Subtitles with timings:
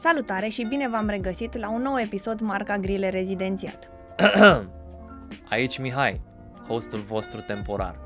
[0.00, 3.88] Salutare și bine v-am regăsit la un nou episod Marca Grile Rezidențiat.
[5.50, 6.20] Aici Mihai,
[6.66, 7.98] hostul vostru temporar.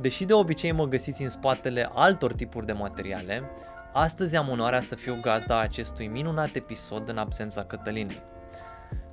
[0.00, 3.50] Deși de obicei mă găsiți în spatele altor tipuri de materiale,
[3.92, 8.22] astăzi am onoarea să fiu gazda acestui minunat episod în absența Cătălinei.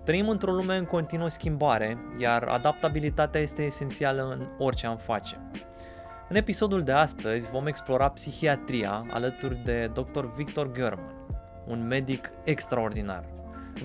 [0.04, 5.50] Trăim într-o lume în continuă schimbare, iar adaptabilitatea este esențială în orice am face.
[6.30, 10.26] În episodul de astăzi vom explora psihiatria alături de Dr.
[10.36, 11.13] Victor German,
[11.68, 13.24] un medic extraordinar.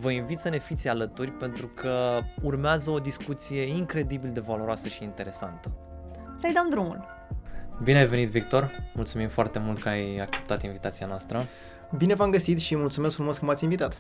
[0.00, 5.02] Vă invit să ne fiți alături pentru că urmează o discuție incredibil de valoroasă și
[5.05, 5.70] interesantă.
[6.41, 7.05] Să-i dăm drumul!
[7.83, 8.70] Bine ai venit, Victor!
[8.95, 11.46] Mulțumim foarte mult că ai acceptat invitația noastră.
[11.96, 13.98] Bine v-am găsit și mulțumesc frumos că m-ați invitat.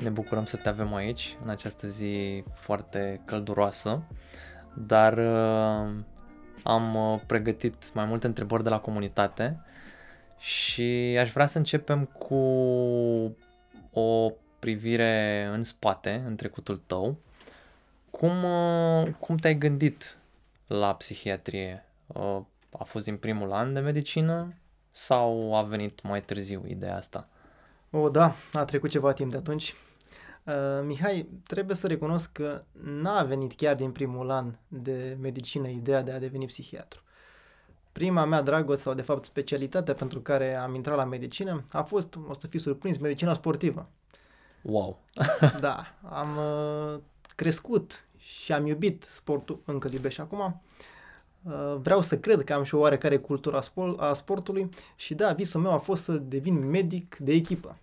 [0.00, 4.02] Ne bucurăm să te avem aici, în această zi foarte călduroasă,
[4.74, 5.90] dar uh,
[6.62, 9.60] am uh, pregătit mai multe întrebări de la comunitate
[10.40, 12.34] și aș vrea să începem cu
[13.92, 17.16] o privire în spate, în trecutul tău.
[18.10, 20.18] Cum, uh, cum te-ai gândit
[20.66, 21.84] la psihiatrie?
[22.06, 22.40] Uh,
[22.78, 24.54] a fost din primul an de medicină
[24.90, 27.28] sau a venit mai târziu ideea asta?
[27.90, 29.74] O, da, a trecut ceva timp de atunci.
[30.44, 36.02] Uh, Mihai, trebuie să recunosc că n-a venit chiar din primul an de medicină ideea
[36.02, 37.02] de a deveni psihiatru.
[37.92, 42.18] Prima mea dragoste, sau de fapt specialitatea pentru care am intrat la medicină, a fost,
[42.28, 43.88] o să fi surprins, medicina sportivă.
[44.62, 44.98] Wow!
[45.60, 47.00] da, am uh,
[47.36, 50.62] crescut și am iubit sportul, încă îl iubesc și acum.
[51.42, 55.14] Uh, vreau să cred că am și o oarecare cultură a, sport, a sportului și
[55.14, 57.76] da, visul meu a fost să devin medic de echipă.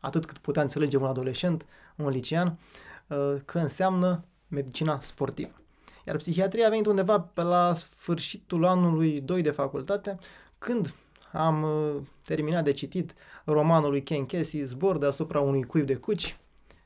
[0.00, 2.58] Atât cât putea înțelege un adolescent, un licean,
[3.06, 5.61] uh, că înseamnă medicina sportivă.
[6.06, 10.18] Iar psihiatria a venit undeva pe la sfârșitul anului 2 de facultate,
[10.58, 10.94] când
[11.32, 16.36] am uh, terminat de citit romanul lui Ken Kesey, Zbor deasupra unui cuib de cuci,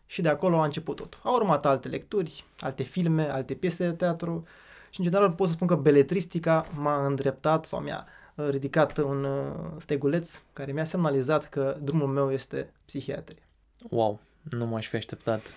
[0.06, 1.18] și de acolo a început tot.
[1.22, 4.44] Au urmat alte lecturi, alte filme, alte piese de teatru
[4.90, 9.24] și, în general, pot să spun că beletristica m-a îndreptat sau mi-a uh, ridicat un
[9.24, 13.42] uh, steguleț care mi-a semnalizat că drumul meu este psihiatrie.
[13.90, 15.54] Wow, nu m-aș fi așteptat.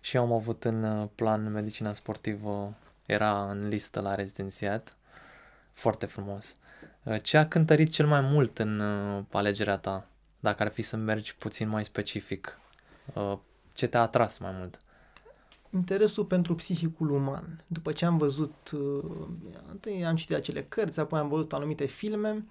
[0.00, 2.74] Și eu am avut în plan medicina sportivă
[3.08, 4.96] era în listă la rezidențiat.
[5.72, 6.56] Foarte frumos.
[7.02, 10.08] Uh, ce a cântărit cel mai mult în uh, alegerea ta?
[10.40, 12.58] Dacă ar fi să mergi puțin mai specific,
[13.14, 13.38] uh,
[13.72, 14.80] ce te-a atras mai mult?
[15.70, 17.64] Interesul pentru psihicul uman.
[17.66, 18.70] După ce am văzut,
[19.70, 22.46] întâi am citit acele cărți, apoi am văzut anumite filme,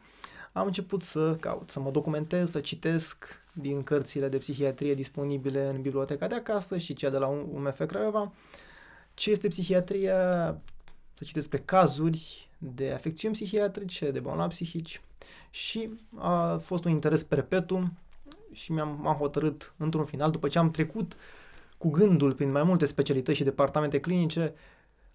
[0.54, 5.82] am început să caut, să mă documentez, să citesc din cărțile de psihiatrie disponibile în
[5.82, 8.32] biblioteca de acasă și cea de la UMF Craiova
[9.18, 10.48] ce este psihiatria,
[11.14, 15.02] să citesc despre cazuri de afecțiuni psihiatrice, de bolnavi psihici
[15.50, 17.92] și a fost un interes perpetu
[18.52, 21.18] și mi-am m-am hotărât într-un final, după ce am trecut
[21.78, 24.54] cu gândul prin mai multe specialități și departamente clinice,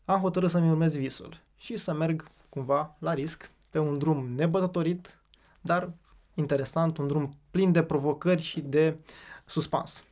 [0.04, 5.18] am hotărât să-mi urmez visul și să merg cumva la risc pe un drum nebătătorit,
[5.60, 5.92] dar
[6.34, 8.96] interesant, un drum plin de provocări și de
[9.44, 10.04] suspans.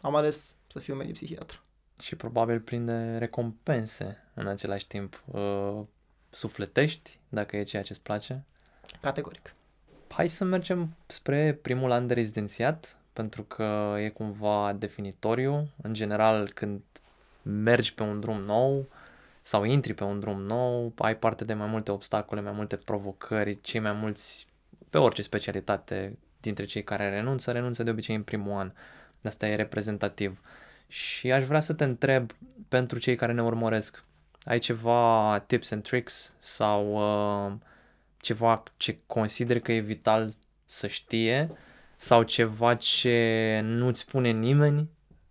[0.00, 1.60] Am ales să fiu medic psihiatru
[2.02, 5.22] și probabil plin de recompense în același timp.
[5.26, 5.80] Uh,
[6.30, 8.44] sufletești, dacă e ceea ce îți place?
[9.00, 9.52] Categoric.
[10.08, 15.68] Hai să mergem spre primul an de rezidențiat, pentru că e cumva definitoriu.
[15.82, 16.82] În general, când
[17.42, 18.86] mergi pe un drum nou
[19.42, 23.60] sau intri pe un drum nou, ai parte de mai multe obstacole, mai multe provocări,
[23.60, 24.46] cei mai mulți,
[24.90, 28.72] pe orice specialitate, dintre cei care renunță, renunță de obicei în primul an.
[29.22, 30.30] Asta e reprezentativ.
[30.30, 32.30] Uh, și aș vrea să te întreb
[32.68, 34.04] pentru cei care ne urmăresc,
[34.44, 36.94] ai ceva tips and tricks sau
[37.46, 37.52] uh,
[38.16, 40.34] ceva ce consideri că e vital
[40.66, 41.50] să știe
[41.96, 44.80] sau ceva ce nu-ți spune nimeni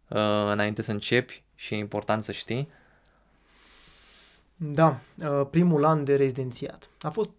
[0.07, 0.17] uh,
[0.51, 2.69] înainte să începi și e important să știi?
[4.55, 6.89] Da, uh, primul an de rezidențiat.
[7.01, 7.29] A fost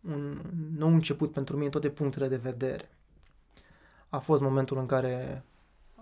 [0.00, 0.40] un
[0.76, 2.90] nou început pentru mine în toate punctele de vedere.
[4.08, 5.44] A fost momentul în care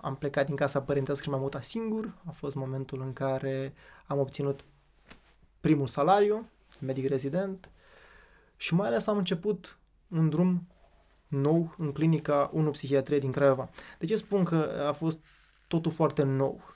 [0.00, 2.14] am plecat din casa părintească și m-am mutat singur.
[2.24, 3.74] A fost momentul în care
[4.06, 4.64] am obținut
[5.60, 6.48] primul salariu,
[6.78, 7.70] medic rezident,
[8.56, 10.66] și mai ales am început un drum
[11.28, 13.70] nou în clinica 1 psihiatrie din Craiova.
[13.98, 15.18] De ce spun că a fost
[15.66, 16.74] totul foarte nou?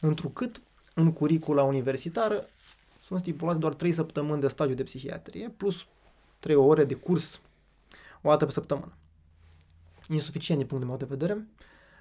[0.00, 0.62] Întrucât
[0.94, 2.48] în curicula universitară
[3.04, 5.86] sunt stipulate doar 3 săptămâni de stagiu de psihiatrie plus
[6.38, 7.40] 3 ore de curs
[8.22, 8.92] o dată pe săptămână.
[10.08, 11.46] Insuficient din punctul meu de vedere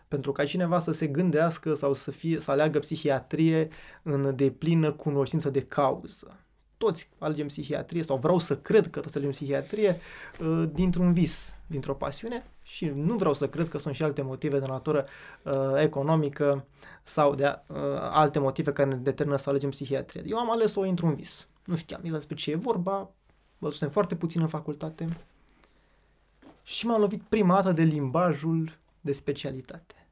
[0.07, 3.69] pentru ca cineva să se gândească sau să, fie, să aleagă psihiatrie
[4.03, 6.39] în deplină cunoștință de cauză.
[6.77, 9.99] toți alegem psihiatrie sau vreau să cred că toți alegem psihiatrie
[10.39, 14.59] uh, dintr-un vis, dintr-o pasiune și nu vreau să cred că sunt și alte motive
[14.59, 15.05] de natură
[15.43, 16.65] uh, economică
[17.03, 20.23] sau de uh, alte motive care ne determină să alegem psihiatrie.
[20.25, 21.47] Eu am ales să o intru un vis.
[21.65, 23.09] Nu știam nici despre ce e vorba,
[23.57, 25.07] văzusem foarte puțin în facultate
[26.63, 30.07] și m-am lovit prima dată de limbajul de specialitate.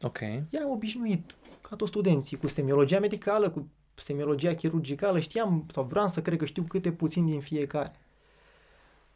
[0.00, 0.18] Ok.
[0.50, 1.34] Eram obișnuit,
[1.68, 6.44] ca toți studenții, cu semiologia medicală, cu semiologia chirurgicală, știam, sau vreau să cred că
[6.44, 7.92] știu câte puțin din fiecare.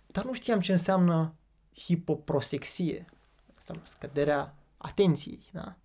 [0.06, 1.34] Dar nu știam ce înseamnă
[1.74, 3.04] hipoprosexie,
[3.54, 5.76] înseamnă scăderea atenției, da?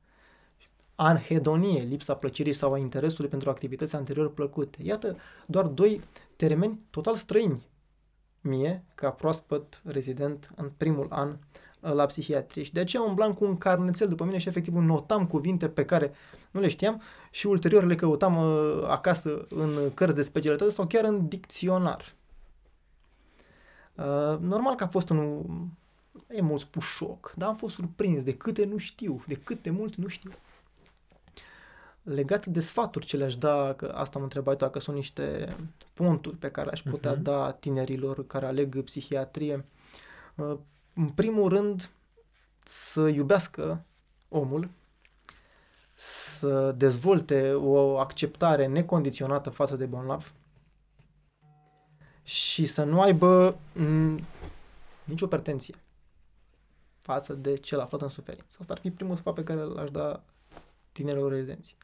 [0.96, 4.84] Anhedonie, lipsa plăcerii sau a interesului pentru activități anterior plăcute.
[4.84, 6.02] Iată doar doi
[6.36, 7.72] termeni total străini
[8.44, 11.38] mie, ca proaspăt rezident în primul an
[11.92, 12.64] la psihiatrie.
[12.64, 16.14] Și de aceea umblam cu un carnețel după mine și efectiv notam cuvinte pe care
[16.52, 17.02] nu le știam
[17.32, 22.14] și ulterior le căutam uh, acasă în cărți de specialitate sau chiar în dicționar.
[23.96, 25.42] Uh, normal că a fost un,
[26.28, 29.96] e mult spus șoc, dar am fost surprins de câte nu știu, de câte mult
[29.96, 30.32] nu știu.
[32.04, 35.56] Legat de sfaturi ce le-aș da, că asta am întrebat dacă sunt niște
[35.94, 37.22] ponturi pe care aș putea uh-huh.
[37.22, 39.66] da tinerilor care aleg psihiatrie.
[40.94, 41.90] Uh, în primul rând,
[42.63, 43.86] să iubească
[44.30, 44.69] omul,
[45.95, 50.34] să dezvolte o acceptare necondiționată față de bolnav
[52.24, 54.24] și să nu aibă m-
[55.04, 55.75] nicio pretenție
[57.00, 58.57] față de cel aflat în suferință.
[58.60, 60.24] Asta ar fi primul sfat pe care l-aș da
[60.92, 61.75] tinerilor rezidenți.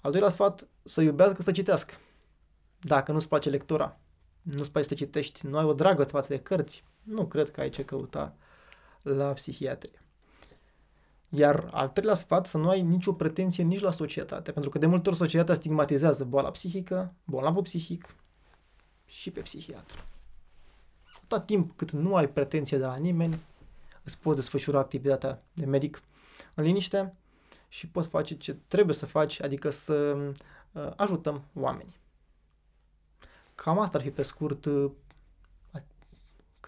[0.00, 1.94] Al doilea sfat, să iubească să citească.
[2.80, 3.98] Dacă nu-ți place lectura,
[4.42, 7.68] nu-ți place să citești, nu ai o dragoste față de cărți, nu cred că ai
[7.68, 8.34] ce căuta
[9.02, 10.02] la psihiatrie.
[11.28, 14.86] Iar al treilea sfat, să nu ai nicio pretenție nici la societate, pentru că de
[14.86, 18.14] multe ori societatea stigmatizează boala psihică, bolnavul psihic
[19.06, 20.04] și pe psihiatru.
[21.16, 23.40] Atâta timp cât nu ai pretenție de la nimeni,
[24.04, 26.02] îți poți desfășura activitatea de medic
[26.54, 27.14] în liniște
[27.68, 29.92] și poți face ce trebuie să faci, adică să
[30.72, 31.98] uh, ajutăm oamenii.
[33.54, 34.90] Cam asta ar fi pe scurt uh,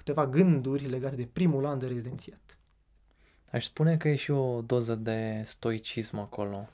[0.04, 2.56] câteva gânduri legate de primul an de rezidențiat.
[3.50, 6.68] Aș spune că e și o doză de stoicism acolo.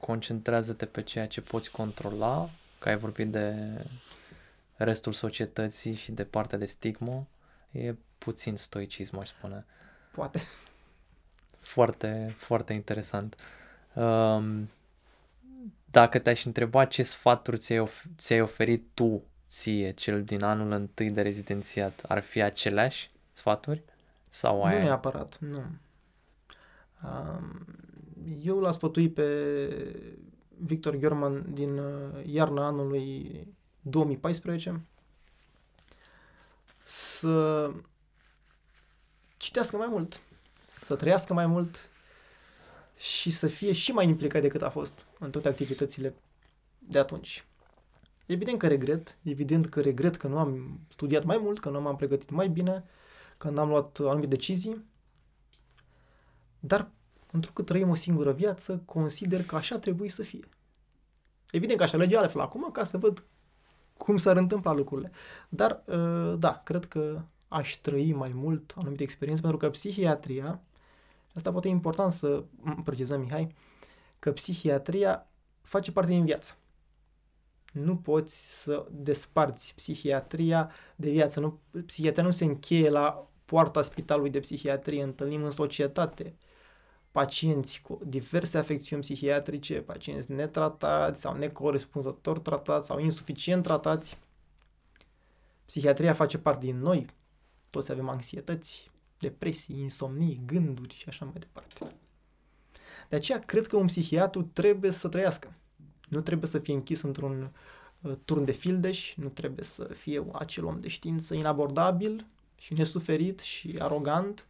[0.00, 3.56] Concentrează-te pe ceea ce poți controla, că ai vorbit de
[4.74, 7.26] restul societății și de partea de stigmă.
[7.70, 9.64] E puțin stoicism, aș spune.
[10.12, 10.40] Poate.
[11.58, 13.36] Foarte, foarte interesant.
[13.94, 14.70] Um,
[15.90, 21.10] dacă te-aș întreba ce sfaturi ți-ai, of- ți-ai oferit tu ție, cel din anul întâi
[21.10, 23.82] de rezidențiat, ar fi aceleași sfaturi?
[24.28, 24.78] Sau ai...
[24.78, 25.64] Nu neapărat, nu.
[28.42, 29.26] Eu l-a sfătuit pe
[30.58, 33.46] Victor German din uh, iarna anului
[33.80, 34.80] 2014
[36.82, 37.70] să
[39.36, 40.20] citească mai mult,
[40.68, 41.88] să trăiască mai mult
[42.96, 46.14] și să fie și mai implicat decât a fost în toate activitățile
[46.78, 47.44] de atunci.
[48.26, 51.96] Evident că regret, evident că regret că nu am studiat mai mult, că nu m-am
[51.96, 52.84] pregătit mai bine,
[53.38, 54.84] că n-am luat anumite decizii,
[56.60, 56.90] dar
[57.32, 60.48] întrucât trăim o singură viață, consider că așa trebuie să fie.
[61.50, 63.24] Evident că aș alege altfel acum ca să văd
[63.96, 65.10] cum s-ar întâmpla lucrurile.
[65.48, 70.60] Dar, ă, da, cred că aș trăi mai mult anumite experiențe, pentru că psihiatria,
[71.34, 72.44] asta poate e important să
[72.84, 73.54] precizăm, Mihai,
[74.18, 75.26] că psihiatria
[75.62, 76.56] face parte din viață
[77.78, 81.40] nu poți să desparți psihiatria de viață.
[81.40, 85.02] Nu, psihiatria nu se încheie la poarta spitalului de psihiatrie.
[85.02, 86.36] Întâlnim în societate
[87.10, 94.18] pacienți cu diverse afecțiuni psihiatrice, pacienți netratați sau necorespunzător tratați sau insuficient tratați.
[95.66, 97.06] Psihiatria face parte din noi.
[97.70, 101.96] Toți avem anxietăți, depresii, insomnii, gânduri și așa mai departe.
[103.08, 105.54] De aceea cred că un psihiatru trebuie să trăiască
[106.08, 107.52] nu trebuie să fie închis într-un
[108.00, 113.40] uh, turn de fildeș, nu trebuie să fie acel om de știință inabordabil și nesuferit
[113.40, 114.46] și arogant.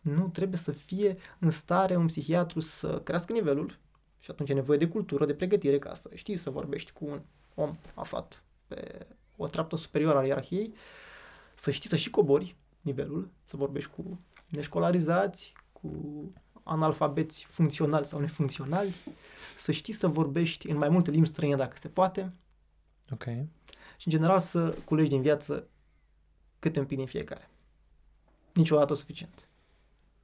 [0.00, 3.78] Nu trebuie să fie în stare un psihiatru să crească nivelul
[4.18, 7.20] și atunci e nevoie de cultură, de pregătire ca să știi să vorbești cu un
[7.54, 10.74] om aflat pe o treaptă superioară a ierarhiei,
[11.54, 15.90] să știi să și cobori nivelul, să vorbești cu neșcolarizați, cu
[16.68, 18.94] analfabeți funcționali sau nefuncționali,
[19.58, 22.32] să știi să vorbești în mai multe limbi străine dacă se poate.
[23.12, 23.24] Ok.
[23.96, 25.66] Și în general să culegi din viață
[26.58, 27.48] câte un pic din fiecare.
[28.52, 29.48] Niciodată suficient.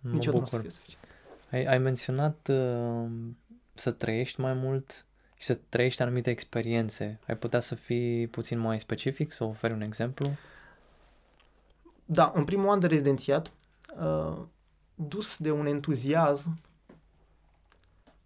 [0.01, 0.53] Mă Niciodată bucur.
[0.53, 1.05] nu o să fie suficient.
[1.51, 3.11] Ai, ai menționat uh,
[3.73, 7.21] să trăiești mai mult și să trăiești anumite experiențe.
[7.27, 10.31] Ai putea să fii puțin mai specific, să oferi un exemplu?
[12.05, 13.53] Da, în primul an de rezidențiat,
[13.99, 14.43] uh,
[14.95, 16.61] dus de un entuziasm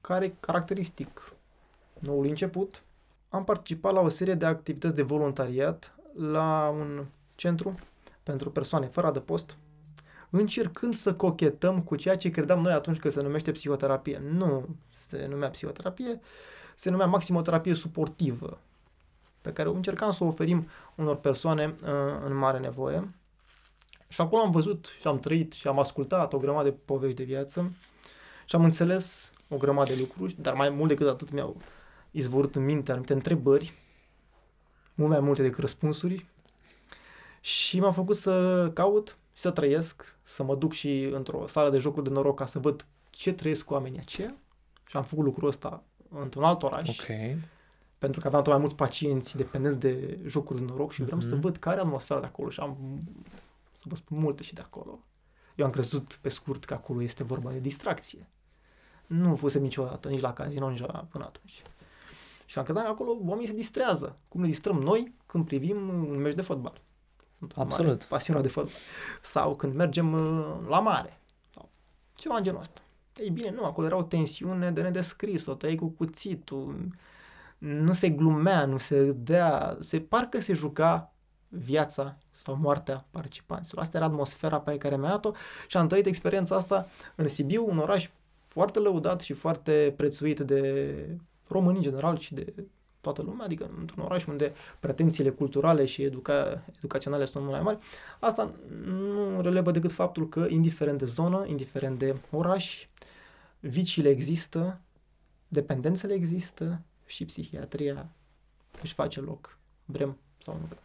[0.00, 1.32] care e caracteristic
[1.98, 2.82] noului început,
[3.28, 7.74] am participat la o serie de activități de voluntariat la un centru
[8.22, 9.56] pentru persoane fără adăpost,
[10.30, 14.22] încercând să cochetăm cu ceea ce credeam noi atunci că se numește psihoterapie.
[14.30, 14.66] Nu
[15.08, 16.20] se numea psihoterapie,
[16.74, 18.58] se numea maximoterapie suportivă,
[19.40, 21.88] pe care încercam să o oferim unor persoane uh,
[22.24, 23.08] în mare nevoie.
[24.08, 27.22] Și acolo am văzut și am trăit și am ascultat o grămadă de povești de
[27.24, 27.72] viață
[28.44, 31.56] și am înțeles o grămadă de lucruri, dar mai mult decât atât mi-au
[32.10, 33.72] izvorât în minte anumite întrebări,
[34.94, 36.26] mult mai multe decât răspunsuri
[37.40, 41.78] și m-a făcut să caut și să trăiesc, să mă duc și într-o sală de
[41.78, 44.34] jocuri de noroc ca să văd ce trăiesc cu oamenii aceia
[44.88, 45.82] și am făcut lucrul ăsta
[46.20, 46.88] într-un alt oraș.
[46.88, 47.06] Ok.
[47.98, 51.22] Pentru că aveam tot mai mulți pacienți dependenți de jocuri de noroc și vreau mm-hmm.
[51.28, 51.40] să Mhm.
[51.40, 52.76] văd care e atmosfera de acolo și am
[53.80, 55.04] să vă spun multe și de acolo.
[55.54, 58.28] Eu am crezut pe scurt că acolo este vorba de distracție.
[59.06, 61.62] Nu fusem niciodată, nici la casino, nici la până atunci.
[62.44, 64.18] Și am crezut că acolo oamenii se distrează.
[64.28, 66.80] Cum ne distrăm noi când privim un meci de fotbal.
[67.38, 67.92] Sunt un Absolut.
[67.92, 68.72] Mare pasionat de fotbal.
[69.22, 71.20] Sau când mergem uh, la mare.
[71.54, 71.70] Sau
[72.14, 72.80] ceva în genul ăsta.
[73.16, 76.88] Ei bine, nu, acolo era o tensiune de nedescris, o tăiai cu cuțitul,
[77.58, 81.12] nu se glumea, nu se dea, se parcă se juca
[81.48, 83.82] viața sau moartea participanților.
[83.82, 85.32] Asta era atmosfera pe care mi-a dat-o
[85.66, 88.08] și am trăit experiența asta în Sibiu, un oraș
[88.44, 90.94] foarte lăudat și foarte prețuit de
[91.48, 92.52] români în general și de
[93.00, 97.78] toată lumea, adică într-un oraș unde pretențiile culturale și educa- educaționale sunt mult mai mari.
[98.20, 98.54] Asta
[98.84, 102.86] nu relevă decât faptul că, indiferent de zonă, indiferent de oraș,
[103.60, 104.80] viciile există,
[105.48, 108.08] dependențele există și psihiatria
[108.82, 110.80] își face loc, vrem sau nu vrem.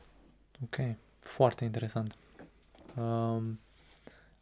[0.64, 2.16] Ok, foarte interesant.
[2.96, 3.60] Um,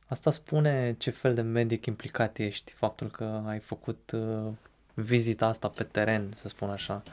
[0.07, 4.51] asta spune ce fel de medic implicat ești, faptul că ai făcut uh,
[4.93, 7.03] vizita asta pe teren, să spun așa.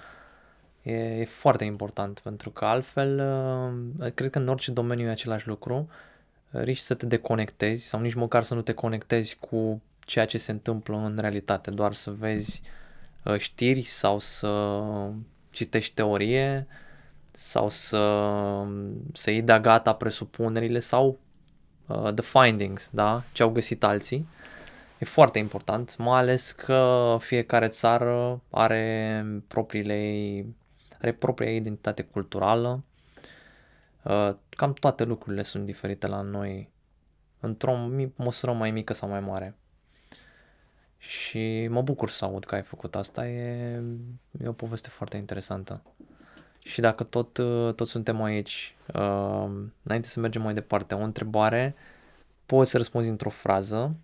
[0.82, 3.18] E, e foarte important, pentru că altfel,
[3.98, 5.88] uh, cred că în orice domeniu e același lucru,
[6.50, 10.38] uh, riști să te deconectezi sau nici măcar să nu te conectezi cu ceea ce
[10.38, 12.62] se întâmplă în realitate, doar să vezi
[13.24, 14.80] uh, știri sau să
[15.50, 16.66] citești teorie
[17.38, 18.64] sau să,
[19.12, 21.18] să iei de gata presupunerile sau
[21.86, 23.22] uh, the findings, da?
[23.32, 24.28] Ce au găsit alții.
[24.98, 30.54] E foarte important, mai ales că fiecare țară are propriile ei,
[31.00, 32.82] are propria ei identitate culturală.
[34.02, 36.70] Uh, cam toate lucrurile sunt diferite la noi,
[37.40, 39.56] într-o mi- măsură mai mică sau mai mare.
[40.96, 43.82] Și mă bucur să aud că ai făcut asta, e,
[44.42, 45.82] e o poveste foarte interesantă.
[46.58, 49.50] Și dacă tot, uh, tot suntem aici, uh,
[49.82, 51.74] înainte să mergem mai departe, o întrebare,
[52.46, 53.94] poți să răspunzi într-o frază,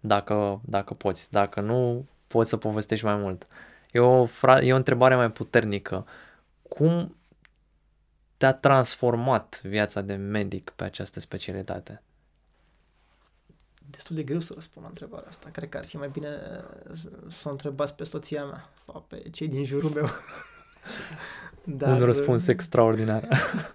[0.00, 1.30] dacă, dacă poți.
[1.30, 3.46] Dacă nu, poți să povestești mai mult.
[3.92, 6.06] E o, fra- e o întrebare mai puternică.
[6.68, 7.16] Cum
[8.36, 12.02] te-a transformat viața de medic pe această specialitate?
[13.90, 15.48] Destul de greu să răspund la întrebarea asta.
[15.50, 16.28] Cred că ar fi mai bine
[16.92, 20.08] să, să o întrebați pe soția mea sau pe cei din jurul meu.
[21.64, 23.28] Un răspuns extraordinar.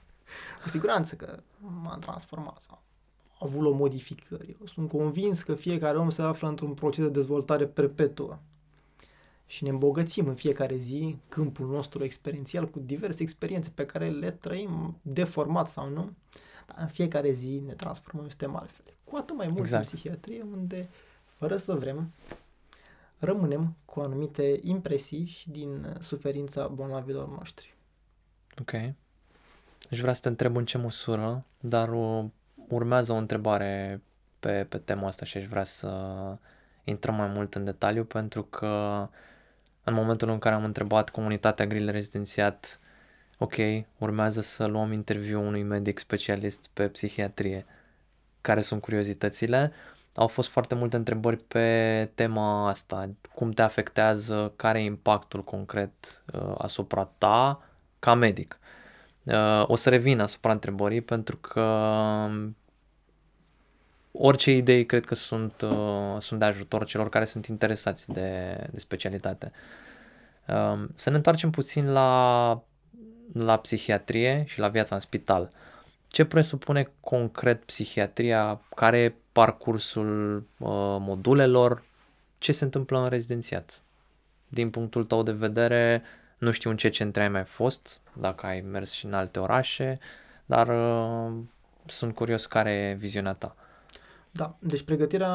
[0.62, 2.82] Cu siguranță că m-am transformat sau
[3.40, 4.56] au avut o modificări.
[4.60, 8.38] Eu sunt convins că fiecare om se află într-un proces de dezvoltare perpetuă
[9.46, 14.32] și ne îmbogățim în fiecare zi câmpul nostru experiențial cu diverse experiențe pe care le
[14.32, 16.12] trăim deformat sau nu,
[16.68, 18.86] dar în fiecare zi ne transformăm, suntem altfel.
[19.04, 19.84] Cu atât mai mult Exact.
[19.84, 20.90] în psihiatrie, unde,
[21.38, 22.12] fără să vrem,
[23.20, 27.76] rămânem cu anumite impresii și din uh, suferința bolnavilor noștri.
[28.60, 28.74] Ok.
[29.92, 32.26] Aș vrea să te întreb în ce măsură, dar uh,
[32.68, 34.02] urmează o întrebare
[34.40, 35.90] pe, pe tema asta și aș vrea să
[36.84, 39.08] intrăm mai mult în detaliu pentru că
[39.84, 42.80] în momentul în care am întrebat comunitatea grile rezidențiat,
[43.38, 43.56] ok,
[43.98, 47.66] urmează să luăm interviu unui medic specialist pe psihiatrie,
[48.42, 49.72] care sunt curiozitățile,
[50.14, 56.24] au fost foarte multe întrebări pe tema asta, cum te afectează, care e impactul concret
[56.34, 57.64] uh, asupra ta
[58.00, 58.60] ca medic.
[59.24, 62.56] Uh, o să revin asupra întrebării pentru că um,
[64.12, 68.80] orice idei cred că sunt, uh, sunt de ajutor celor care sunt interesați de, de
[68.80, 69.52] specialitate.
[70.48, 72.62] Um, să ne întoarcem puțin la,
[73.34, 75.50] la psihiatrie și la viața în spital.
[76.08, 78.62] Ce presupune concret psihiatria?
[78.76, 80.68] Care e parcursul uh,
[81.00, 81.84] modulelor?
[82.38, 83.84] Ce se întâmplă în rezidențiat?
[84.48, 86.04] Din punctul tău de vedere,
[86.38, 90.00] Nu știu în ce centre ai mai fost, dacă ai mers și în alte orașe,
[90.46, 91.34] dar uh,
[91.86, 93.56] sunt curios care e viziunea ta.
[94.32, 95.32] Da, deci pregătirea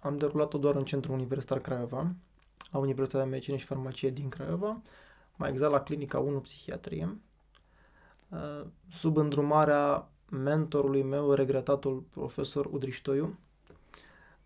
[0.00, 2.14] am derulat-o doar în Centrul Universitar Craiova,
[2.70, 4.82] la Universitatea de Medicină și Farmacie din Craiova,
[5.36, 7.20] mai exact la Clinica 1 Psihiatrie,
[8.28, 13.38] uh, sub îndrumarea mentorului meu, regretatul profesor Udriștoiu.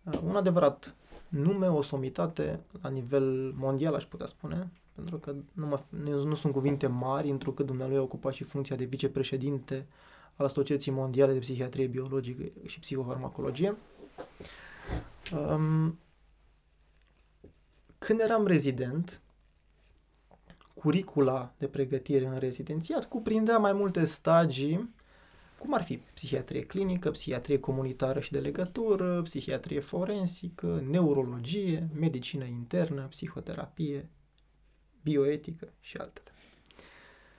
[0.03, 0.95] Uh, un adevărat
[1.27, 6.53] nume, o somitate la nivel mondial, aș putea spune, pentru că nu, mă, nu sunt
[6.53, 9.87] cuvinte mari, întrucât dumnealui a ocupat și funcția de vicepreședinte
[10.35, 13.75] al Asociației Mondiale de Psihiatrie Biologică și Psihofarmacologie.
[15.33, 15.99] Um,
[17.97, 19.21] când eram rezident,
[20.73, 24.93] curicula de pregătire în rezidențiat cuprindea mai multe stagii,
[25.61, 33.07] cum ar fi psihiatrie clinică, psihiatrie comunitară și de legătură, psihiatrie forensică, neurologie, medicină internă,
[33.09, 34.09] psihoterapie,
[35.03, 36.31] bioetică și altele.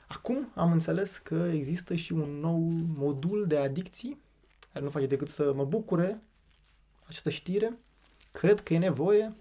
[0.07, 2.59] Acum am înțeles că există și un nou
[2.97, 4.23] modul de adicții,
[4.73, 6.23] care nu face decât să mă bucure
[7.05, 7.79] această știre.
[8.33, 9.35] Cred că e nevoie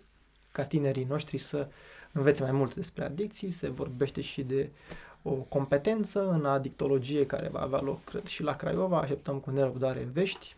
[0.51, 1.69] ca tinerii noștri să
[2.11, 4.71] învețe mai mult despre adicții, se vorbește și de
[5.21, 8.99] o competență în adictologie care va avea loc, cred, și la Craiova.
[8.99, 10.55] Așteptăm cu nerăbdare vești.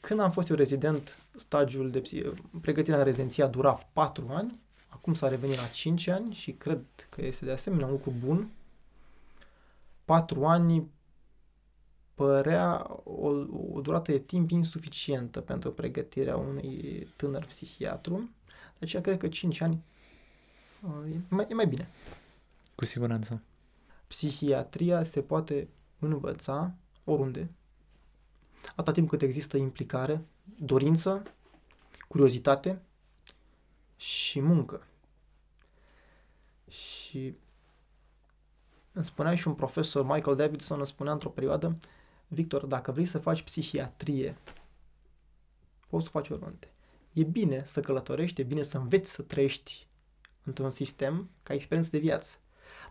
[0.00, 4.60] Când am fost eu rezident, stagiul de psi- pregătirea în rezidenție a durat 4 ani,
[4.88, 8.50] acum s-a revenit la 5 ani și cred că este de asemenea un lucru bun.
[10.04, 10.90] 4 ani
[12.14, 13.28] părea o,
[13.72, 18.30] o durată de timp insuficientă pentru pregătirea unui tânăr psihiatru.
[18.78, 19.82] De aceea cred că 5 ani
[20.82, 21.88] uh, e mai, e mai bine.
[22.74, 23.42] Cu siguranță.
[24.06, 26.74] Psihiatria se poate învăța
[27.04, 27.50] oriunde,
[28.70, 30.24] atâta timp cât există implicare,
[30.58, 31.22] dorință,
[32.08, 32.82] curiozitate
[33.96, 34.86] și muncă.
[36.68, 37.34] Și
[38.92, 41.78] îmi spunea și un profesor, Michael Davidson, îmi spunea într-o perioadă,
[42.28, 44.36] Victor, dacă vrei să faci psihiatrie,
[45.88, 46.72] poți să faci oriunde.
[47.12, 49.86] E bine să călătorești, e bine să înveți să trăiești
[50.44, 52.36] într-un sistem ca experiență de viață.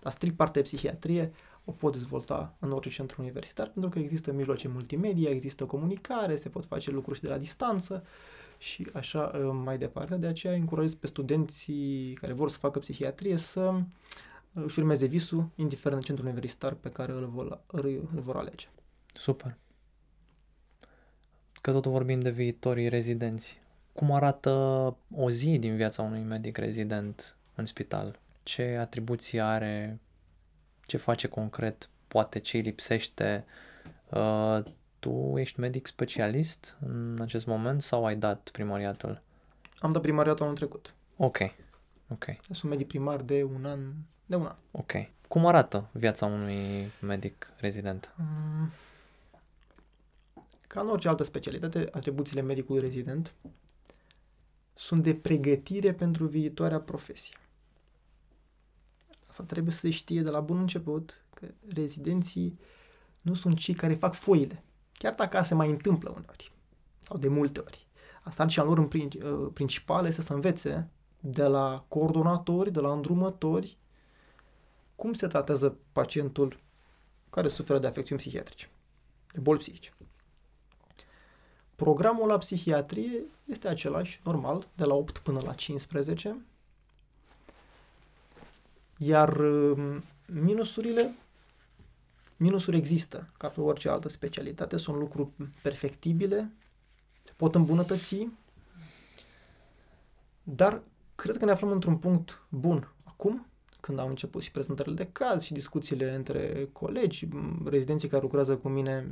[0.01, 1.31] Dar strict partea de psihiatrie
[1.65, 6.49] o pot dezvolta în orice centru universitar, pentru că există mijloace multimedia, există comunicare, se
[6.49, 8.03] pot face lucruri și de la distanță
[8.57, 10.15] și așa uh, mai departe.
[10.15, 13.81] De aceea încurajez pe studenții care vor să facă psihiatrie să uh,
[14.53, 18.67] își urmeze visul, indiferent de centrul universitar pe care îl vor, îl vor alege.
[19.13, 19.57] Super.
[21.61, 23.59] Că tot vorbim de viitorii rezidenți.
[23.93, 24.51] Cum arată
[25.15, 28.19] o zi din viața unui medic rezident în spital?
[28.43, 29.99] Ce atribuții are?
[30.85, 31.89] Ce face concret?
[32.07, 33.45] Poate ce îi lipsește?
[34.09, 34.59] Uh,
[34.99, 39.21] tu ești medic specialist în acest moment sau ai dat primariatul?
[39.79, 40.93] Am dat primariatul anul trecut.
[41.17, 41.37] Ok.
[42.07, 42.25] Ok.
[42.49, 43.79] Sunt medic primar de un an.
[44.25, 44.55] De un an.
[44.71, 44.91] Ok.
[45.27, 48.13] Cum arată viața unui medic rezident?
[48.17, 48.71] Mm.
[50.67, 53.33] Ca în orice altă specialitate, atribuțiile medicului rezident
[54.73, 57.35] sunt de pregătire pentru viitoarea profesie.
[59.31, 62.59] Asta trebuie să se știe de la bun început, că rezidenții
[63.21, 64.63] nu sunt cei care fac foile.
[64.93, 66.51] Chiar dacă se mai întâmplă uneori,
[66.99, 67.87] sau de multe ori.
[68.23, 68.87] Asta și lor în
[69.53, 70.89] principal este să învețe
[71.19, 73.77] de la coordonatori, de la îndrumători,
[74.95, 76.59] cum se tratează pacientul
[77.29, 78.69] care suferă de afecțiuni psihiatrice,
[79.33, 79.93] de boli psihice.
[81.75, 86.45] Programul la psihiatrie este același, normal, de la 8 până la 15,
[89.03, 91.15] iar um, minusurile,
[92.37, 95.29] minusuri există, ca pe orice altă specialitate, sunt lucruri
[95.61, 96.51] perfectibile,
[97.23, 98.27] se pot îmbunătăți,
[100.43, 100.81] dar
[101.15, 103.45] cred că ne aflăm într-un punct bun acum,
[103.79, 107.27] când au început și prezentările de caz și discuțiile între colegi,
[107.65, 109.11] rezidenții care lucrează cu mine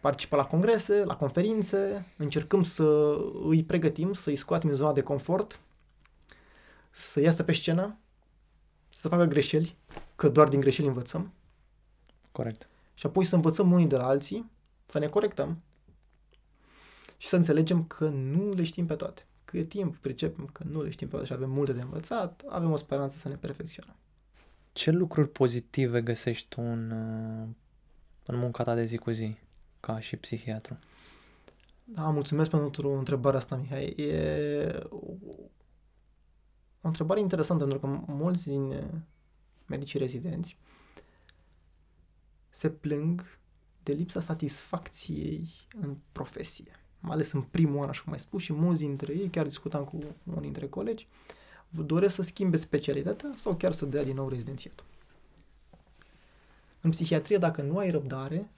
[0.00, 5.02] participă la congrese, la conferințe, încercăm să îi pregătim, să îi scoatem din zona de
[5.02, 5.60] confort,
[6.90, 7.98] să iasă pe scenă,
[8.88, 9.76] să facă greșeli,
[10.16, 11.32] că doar din greșeli învățăm.
[12.32, 12.68] Corect.
[12.94, 14.50] Și apoi să învățăm unii de la alții,
[14.86, 15.62] să ne corectăm
[17.16, 19.24] și să înțelegem că nu le știm pe toate.
[19.44, 22.70] Cât timp pricepem că nu le știm pe toate și avem multe de învățat, avem
[22.70, 23.96] o speranță să ne perfecționăm.
[24.72, 26.90] Ce lucruri pozitive găsești tu în,
[28.26, 29.36] în munca ta de zi cu zi?
[29.80, 30.78] ca și psihiatru.
[31.84, 33.84] Da, mulțumesc pentru întrebarea asta, Mihai.
[33.84, 34.88] E
[36.82, 38.90] o întrebare interesantă, pentru că mulți din
[39.66, 40.56] medicii rezidenți
[42.50, 43.38] se plâng
[43.82, 45.48] de lipsa satisfacției
[45.80, 46.72] în profesie.
[47.00, 49.84] mai ales în primul an, așa cum ai spus, și mulți dintre ei, chiar discutam
[49.84, 51.08] cu unii dintre colegi,
[51.68, 54.86] doresc să schimbe specialitatea sau chiar să dea din nou rezidențiatul.
[56.80, 58.50] În psihiatrie, dacă nu ai răbdare,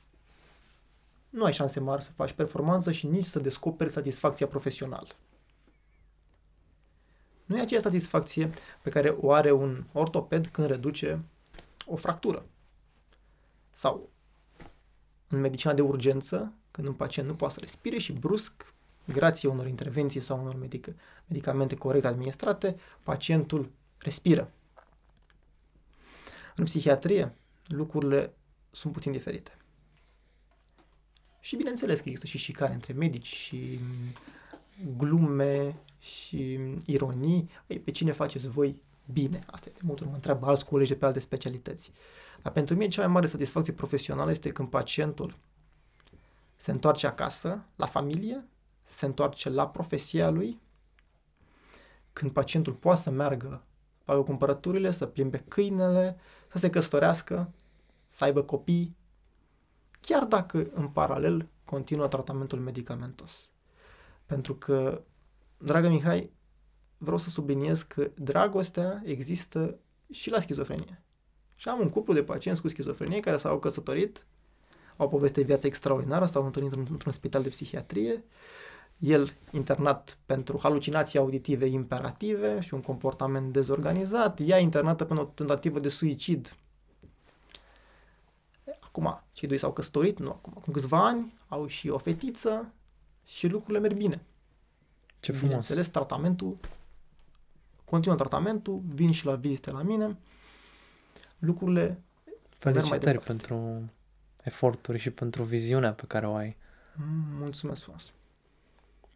[1.30, 5.08] nu ai șanse mari să faci performanță și nici să descoperi satisfacția profesională.
[7.44, 8.50] Nu e aceeași satisfacție
[8.82, 11.22] pe care o are un ortoped când reduce
[11.86, 12.46] o fractură.
[13.72, 14.10] Sau
[15.28, 18.74] în medicina de urgență, când un pacient nu poate să respire și brusc,
[19.04, 20.94] grație unor intervenții sau unor medic-
[21.26, 24.50] medicamente corect administrate, pacientul respiră.
[26.56, 27.34] În psihiatrie,
[27.66, 28.34] lucrurile
[28.70, 29.56] sunt puțin diferite.
[31.40, 33.80] Și bineînțeles că există și șicane între medici și
[34.96, 37.50] glume și ironii.
[37.66, 38.80] Ei, pe cine faceți voi
[39.12, 39.40] bine?
[39.46, 41.92] Asta e de multe mă întreabă alți colegi de pe alte specialități.
[42.42, 45.36] Dar pentru mine cea mai mare satisfacție profesională este când pacientul
[46.56, 48.44] se întoarce acasă, la familie,
[48.82, 50.60] se întoarce la profesia lui,
[52.12, 53.62] când pacientul poate să meargă,
[54.04, 56.16] facă cumpărăturile, să plimbe câinele,
[56.48, 57.50] să se căsătorească,
[58.10, 58.96] să aibă copii,
[60.00, 63.48] chiar dacă în paralel continuă tratamentul medicamentos.
[64.26, 65.02] Pentru că,
[65.62, 66.30] dragă Mihai,
[66.98, 69.78] vreau să subliniez că dragostea există
[70.10, 71.02] și la schizofrenie.
[71.56, 74.26] Și am un cuplu de pacienți cu schizofrenie care s-au căsătorit,
[74.96, 78.24] au poveste viață extraordinară, s-au întâlnit într-un spital de psihiatrie,
[78.98, 85.80] el internat pentru halucinații auditive imperative și un comportament dezorganizat, ea internată pentru o tentativă
[85.80, 86.56] de suicid.
[88.80, 92.72] Acum, cei doi s-au căsătorit, nu acum, acum câțiva ani, au și o fetiță
[93.24, 94.22] și lucrurile merg bine.
[95.22, 95.46] Ce frumos.
[95.46, 96.56] Bineînțeles, tratamentul,
[97.84, 100.16] continuă tratamentul, vin și la vizite la mine,
[101.38, 102.00] lucrurile
[102.58, 103.82] Felicitări pentru
[104.42, 106.56] eforturi și pentru viziunea pe care o ai.
[106.94, 108.12] Mm, mulțumesc frumos.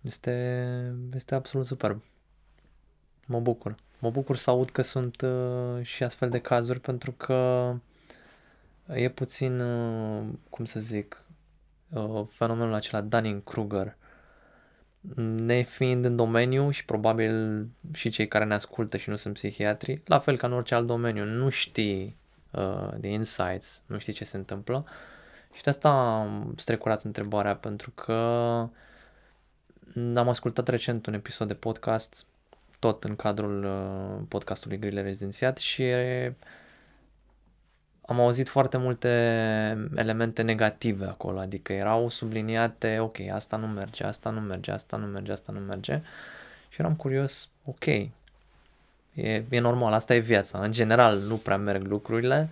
[0.00, 2.02] Este, este absolut superb.
[3.26, 3.74] Mă bucur.
[3.98, 7.72] Mă bucur să aud că sunt uh, și astfel de cazuri pentru că
[8.86, 11.22] e puțin, uh, cum să zic,
[11.88, 13.96] uh, fenomenul acela Dunning-Kruger.
[15.14, 20.02] Ne fiind în domeniu și probabil și cei care ne ascultă și nu sunt psihiatri,
[20.04, 22.16] la fel ca în orice alt domeniu, nu știi
[22.50, 24.86] uh, de insights, nu știi ce se întâmplă.
[25.52, 28.12] Și de asta am strecurat întrebarea, pentru că
[30.14, 32.26] am ascultat recent un episod de podcast,
[32.78, 35.82] tot în cadrul uh, podcastului Grile Rezidențiat și
[38.06, 39.08] am auzit foarte multe
[39.94, 45.06] elemente negative acolo, adică erau subliniate, ok, asta nu merge, asta nu merge, asta nu
[45.06, 46.02] merge, asta nu merge.
[46.68, 48.10] Și eram curios, ok, e,
[49.48, 52.48] e normal, asta e viața, în general nu prea merg lucrurile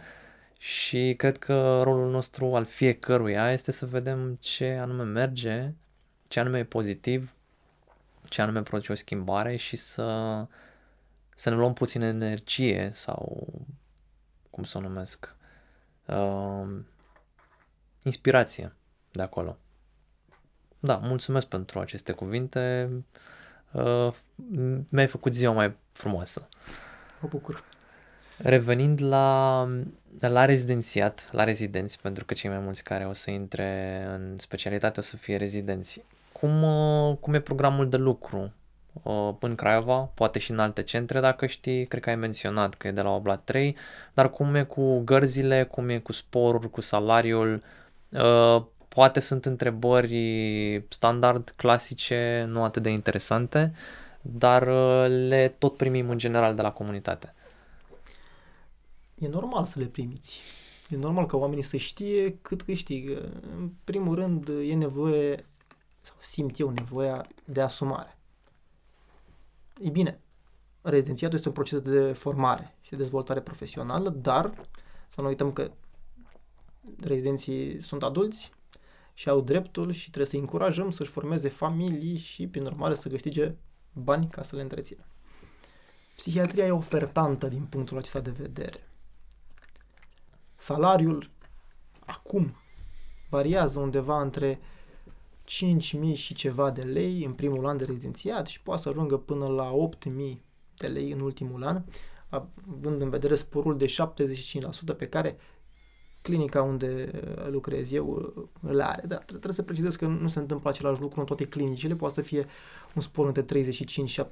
[0.59, 5.73] și cred că rolul nostru al fiecăruia este să vedem ce anume merge,
[6.29, 7.33] ce anume e pozitiv,
[8.29, 10.07] ce anume produce o schimbare și să,
[11.35, 13.49] să ne luăm puțin energie sau
[14.51, 15.37] cum să o numesc,
[16.07, 16.81] uh,
[18.03, 18.73] inspirație
[19.11, 19.59] de acolo.
[20.81, 22.91] Da, mulțumesc pentru aceste cuvinte.
[23.73, 24.15] Uh,
[24.91, 26.49] mi-ai făcut ziua mai frumoasă.
[27.21, 27.65] Mă bucur.
[28.39, 29.69] Revenind la,
[30.21, 35.01] la rezidențiat, la rezidenți, pentru că cei mai mulți care o să intre în specialitate
[35.01, 36.05] o să fie rezidenți.
[36.33, 38.51] Cum, uh, cum e programul de lucru uh,
[39.39, 42.91] în Craiova, poate și în alte centre dacă știi, cred că ai menționat că e
[42.91, 43.77] de la 8 la 3,
[44.15, 47.63] dar cum e cu gărzile, cum e cu sporul, cu salariul,
[48.09, 53.75] uh, poate sunt întrebări standard, clasice, nu atât de interesante,
[54.21, 54.67] dar
[55.07, 57.35] le tot primim în general de la comunitate.
[59.15, 60.41] E normal să le primiți.
[60.89, 63.33] E normal ca oamenii să știe cât câștigă.
[63.57, 65.45] În primul rând, e nevoie
[66.01, 68.19] sau simt eu nevoia de asumare.
[69.81, 70.21] E bine,
[70.83, 74.69] rezidențiatul este un proces de formare și de dezvoltare profesională, dar
[75.09, 75.71] să nu uităm că
[77.01, 78.53] rezidenții sunt adulți
[79.15, 83.55] și au dreptul și trebuie să-i încurajăm să-și formeze familii și, prin urmare, să câștige
[83.93, 85.05] bani ca să le întrețină.
[86.17, 88.89] Psihiatria e ofertantă din punctul acesta de vedere.
[90.57, 91.31] Salariul
[91.99, 92.57] acum
[93.29, 94.61] variază undeva între
[95.45, 99.47] 5.000 și ceva de lei în primul an de rezidențiat și poate să ajungă până
[99.47, 100.11] la 8.000
[100.75, 101.83] de lei în ultimul an,
[102.29, 105.37] având în vedere sporul de 75% pe care
[106.23, 110.39] clinica unde uh, lucrez eu uh, îl are, dar trebuie să precizez că nu se
[110.39, 112.47] întâmplă același lucru în toate clinicile, poate să fie
[112.95, 114.29] un spor între 35 și 75%.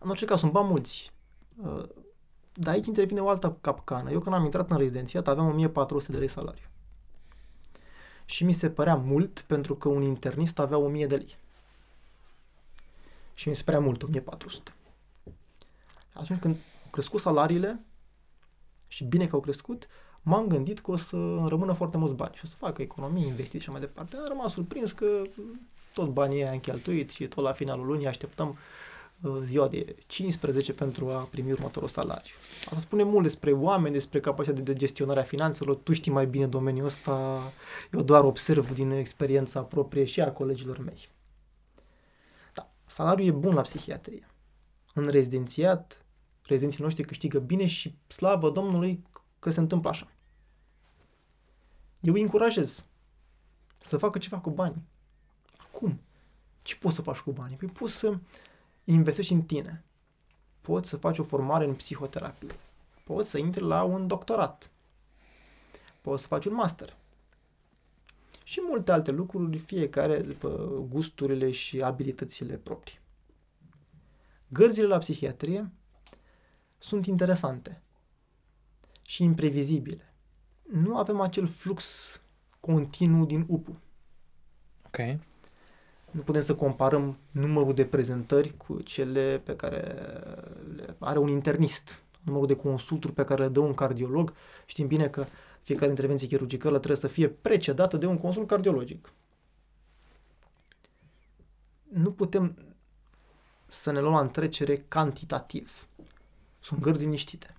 [0.00, 1.12] În orice caz, sunt bani mulți.
[1.64, 1.84] Uh,
[2.54, 4.10] dar aici intervine o altă capcană.
[4.10, 6.64] Eu când am intrat în rezidențiat aveam 1400 de lei salariu
[8.24, 11.36] și mi se părea mult pentru că un internist avea 1000 de lei.
[13.34, 14.72] Și mi se părea mult, 1400.
[16.12, 17.80] Atunci când au crescut salariile,
[18.88, 19.88] și bine că au crescut,
[20.22, 23.60] m-am gândit că o să rămână foarte mulți bani și o să facă economie, investiții
[23.60, 24.16] și mai departe.
[24.16, 25.22] Am rămas surprins că
[25.92, 28.56] tot banii ăia am cheltuit și tot la finalul lunii așteptăm uh,
[29.44, 32.34] ziua de 15 pentru a primi următorul salariu.
[32.64, 35.76] Asta spune mult despre oameni, despre capacitatea de gestionare a finanțelor.
[35.76, 37.42] Tu știi mai bine domeniul ăsta,
[37.92, 41.08] eu doar observ din experiența proprie și a colegilor mei.
[42.54, 44.28] Da, salariul e bun la psihiatrie.
[44.94, 46.04] În rezidențiat,
[46.46, 49.02] rezidenții noștri câștigă bine și slavă Domnului
[49.38, 50.08] că se întâmplă așa.
[52.00, 52.84] Eu îi încurajez
[53.86, 54.82] să facă ceva cu bani.
[55.70, 56.00] Cum?
[56.62, 57.56] Ce poți să faci cu banii?
[57.56, 58.18] Păi poți să
[58.84, 59.84] investești în tine.
[60.60, 62.50] Poți să faci o formare în psihoterapie.
[63.04, 64.70] Poți să intri la un doctorat.
[66.00, 66.96] Poți să faci un master.
[68.44, 70.48] Și multe alte lucruri, fiecare după
[70.88, 72.98] gusturile și abilitățile proprii.
[74.48, 75.70] Gărzile la psihiatrie
[76.78, 77.82] sunt interesante
[79.02, 80.14] și imprevizibile.
[80.62, 82.12] Nu avem acel flux
[82.60, 83.78] continuu din UPU.
[84.86, 84.98] Ok.
[86.14, 89.80] Nu putem să comparăm numărul de prezentări cu cele pe care
[90.76, 94.34] le are un internist, numărul de consulturi pe care le dă un cardiolog.
[94.66, 95.26] Știm bine că
[95.62, 99.12] fiecare intervenție chirurgicală trebuie să fie precedată de un consult cardiologic.
[101.82, 102.58] Nu putem
[103.66, 105.86] să ne luăm la întrecere cantitativ.
[106.60, 107.56] Sunt gărzi liniștite.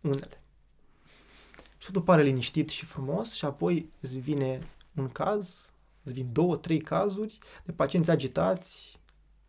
[0.00, 0.42] Unele.
[1.78, 5.71] Și totul pare liniștit și frumos și apoi îți vine un caz,
[6.02, 9.00] îți vin două, trei cazuri de pacienți agitați,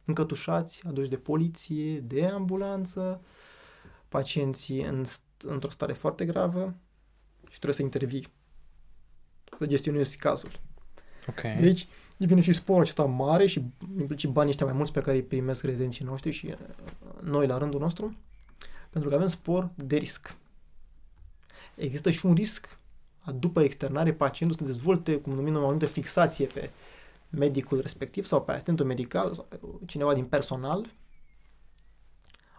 [0.06, 3.22] încătușați, aduși de poliție, de ambulanță,
[4.08, 5.06] pacienții în,
[5.44, 6.76] într-o stare foarte gravă
[7.44, 8.28] și trebuie să intervii,
[9.58, 10.60] să gestionezi cazul.
[11.28, 11.42] Ok.
[11.60, 11.88] Deci,
[12.18, 13.64] devine și sporul acesta mare și
[13.98, 17.58] implicit banii ăștia mai mulți pe care îi primesc rezidenții noștri și uh, noi la
[17.58, 18.18] rândul nostru,
[18.90, 20.36] pentru că avem spor de risc.
[21.76, 22.78] Există și un risc
[23.32, 26.70] după externare pacientul să dezvolte, cum numim o anumită fixație pe
[27.30, 30.86] medicul respectiv sau pe asistentul medical sau pe cineva din personal.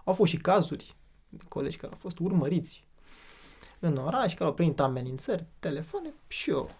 [0.04, 0.94] Au fost și cazuri
[1.28, 2.84] de colegi care au fost urmăriți
[3.78, 6.70] în oraș, care au primit amenințări, telefoane și eu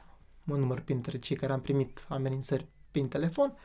[0.43, 3.57] mă număr printre cei care am primit amenințări prin telefon,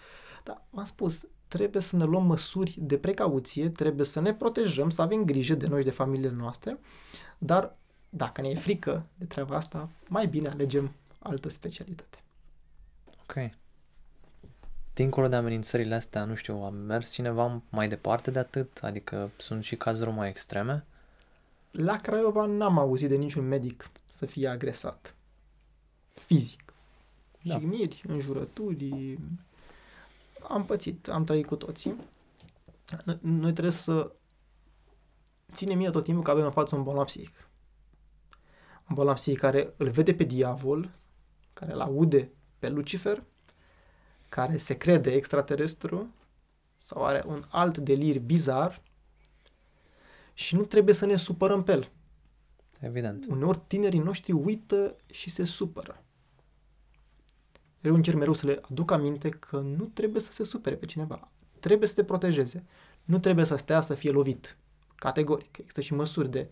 [0.44, 5.02] dar am spus, trebuie să ne luăm măsuri de precauție, trebuie să ne protejăm, să
[5.02, 6.80] avem grijă de noi și de familiile noastre,
[7.38, 7.78] dar
[8.10, 12.18] dacă ne e frică de treaba asta, mai bine alegem altă specialitate.
[13.22, 13.50] Ok.
[14.94, 18.78] Dincolo de amenințările astea, nu știu, a mers cineva mai departe de atât?
[18.82, 20.86] Adică sunt și cazuri mai extreme?
[21.72, 25.16] La Craiova n-am auzit de niciun medic să fie agresat.
[26.14, 26.74] Fizic.
[27.42, 27.58] Da.
[27.58, 29.18] Jigniri, înjurături.
[30.48, 31.96] Am pățit, am trăit cu toții.
[33.20, 34.12] Noi trebuie să
[35.52, 37.49] ținem minte tot timpul că avem în față un bolnav psihic
[38.90, 40.92] un bolnav psihic care îl vede pe diavol,
[41.54, 43.24] care îl aude pe Lucifer,
[44.30, 46.14] care se crede extraterestru
[46.80, 48.82] sau are un alt delir bizar
[50.34, 51.90] și nu trebuie să ne supărăm pe el.
[52.80, 53.26] Evident.
[53.30, 56.04] Uneori tinerii noștri uită și se supără.
[57.82, 61.32] Eu încerc mereu să le aduc aminte că nu trebuie să se supere pe cineva.
[61.60, 62.64] Trebuie să te protejeze.
[63.04, 64.58] Nu trebuie să stea să fie lovit.
[64.96, 65.58] Categoric.
[65.58, 66.50] Există și măsuri de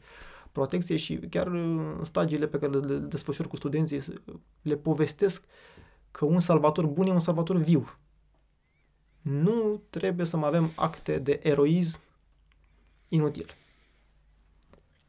[0.57, 4.03] protecție și chiar în stagiile pe care le desfășor cu studenții
[4.61, 5.43] le povestesc
[6.11, 7.97] că un salvator bun e un salvator viu.
[9.21, 11.99] Nu trebuie să mai avem acte de eroism
[13.07, 13.55] inutil.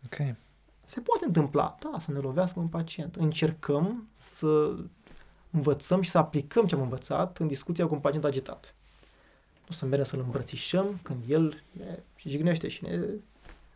[0.05, 0.37] Ok.
[0.85, 3.17] Se poate întâmpla, da, să ne lovească un pacient.
[3.17, 4.77] Încercăm să
[5.51, 8.75] învățăm și să aplicăm ce am învățat în discuția cu un pacient agitat.
[9.69, 13.01] Nu să mergem să-l îmbrățișăm când el ne jignește și ne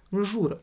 [0.09, 0.61] înjură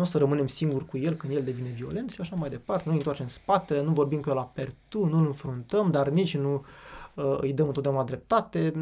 [0.00, 2.88] nu o să rămânem singuri cu el când el devine violent și așa mai departe.
[2.88, 6.64] Nu întoarcem spatele, nu vorbim cu el la pertu, nu îl înfruntăm, dar nici nu
[7.14, 8.72] uh, îi dăm întotdeauna dreptate.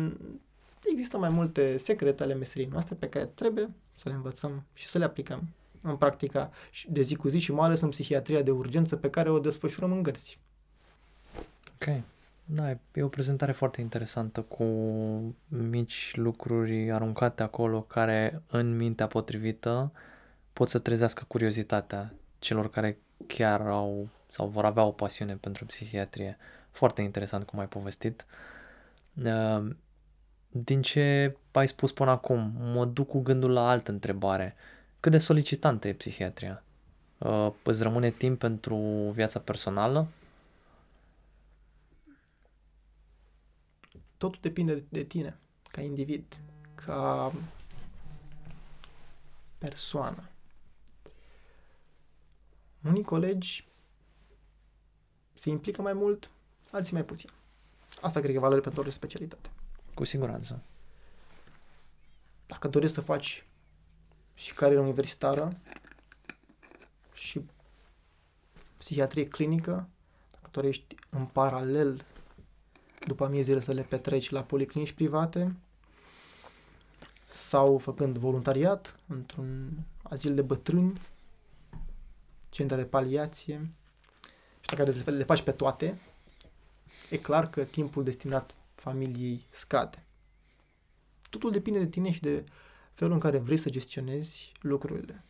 [0.90, 4.98] Există mai multe secrete ale meseriei noastre pe care trebuie să le învățăm și să
[4.98, 5.48] le aplicăm
[5.80, 6.50] în practica
[6.88, 9.92] de zi cu zi și mai ales în psihiatria de urgență pe care o desfășurăm
[9.92, 10.38] în gărzi.
[11.74, 12.02] Ok.
[12.44, 14.64] Da, e o prezentare foarte interesantă cu
[15.48, 19.92] mici lucruri aruncate acolo care în mintea potrivită
[20.58, 26.36] pot să trezească curiozitatea celor care chiar au sau vor avea o pasiune pentru psihiatrie.
[26.70, 28.26] Foarte interesant cum ai povestit.
[29.24, 29.76] Ehm,
[30.48, 34.54] din ce ai spus până acum, mă duc cu gândul la altă întrebare.
[35.00, 36.62] Cât de solicitantă e psihiatria?
[37.18, 38.76] Ehm, îți rămâne timp pentru
[39.14, 40.08] viața personală?
[44.16, 45.36] totul depinde de tine,
[45.70, 46.38] ca individ,
[46.74, 47.32] ca
[49.58, 50.28] persoană.
[52.88, 53.68] Unii colegi
[55.34, 56.30] se implică mai mult,
[56.70, 57.28] alții mai puțin.
[58.00, 59.50] Asta cred că e valoare pentru orice specialitate.
[59.94, 60.62] Cu siguranță.
[62.46, 63.46] Dacă dorești să faci
[64.34, 65.56] și carieră universitară
[67.12, 67.44] și
[68.76, 69.88] psihiatrie clinică,
[70.30, 72.04] dacă dorești în paralel
[73.06, 75.56] după amiezile să le petreci la policlinici private
[77.26, 79.70] sau făcând voluntariat într-un
[80.02, 81.00] azil de bătrâni,
[82.50, 83.70] centre de paliație
[84.60, 86.00] și dacă le faci pe toate,
[87.10, 90.02] e clar că timpul destinat familiei scade.
[91.30, 92.44] Totul depinde de tine și de
[92.94, 95.24] felul în care vrei să gestionezi lucrurile.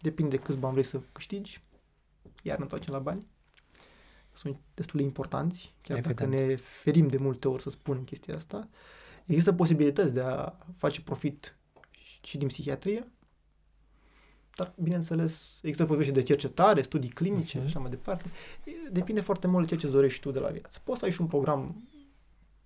[0.00, 1.60] Depinde de câți bani vrei să câștigi,
[2.42, 3.26] iar ne întoarcem la bani.
[4.32, 6.18] Sunt destul de importanți, chiar Evident.
[6.18, 8.68] dacă ne ferim de multe ori să spunem chestia asta.
[9.24, 11.56] Există posibilități de a face profit
[12.22, 13.06] și din psihiatrie,
[14.56, 17.60] dar, bineînțeles, există posibilități de cercetare, studii clinice uh-huh.
[17.60, 18.30] și așa mai departe.
[18.90, 20.80] Depinde foarte mult de ceea ce îți dorești tu de la viață.
[20.84, 21.88] Poți să ai și un program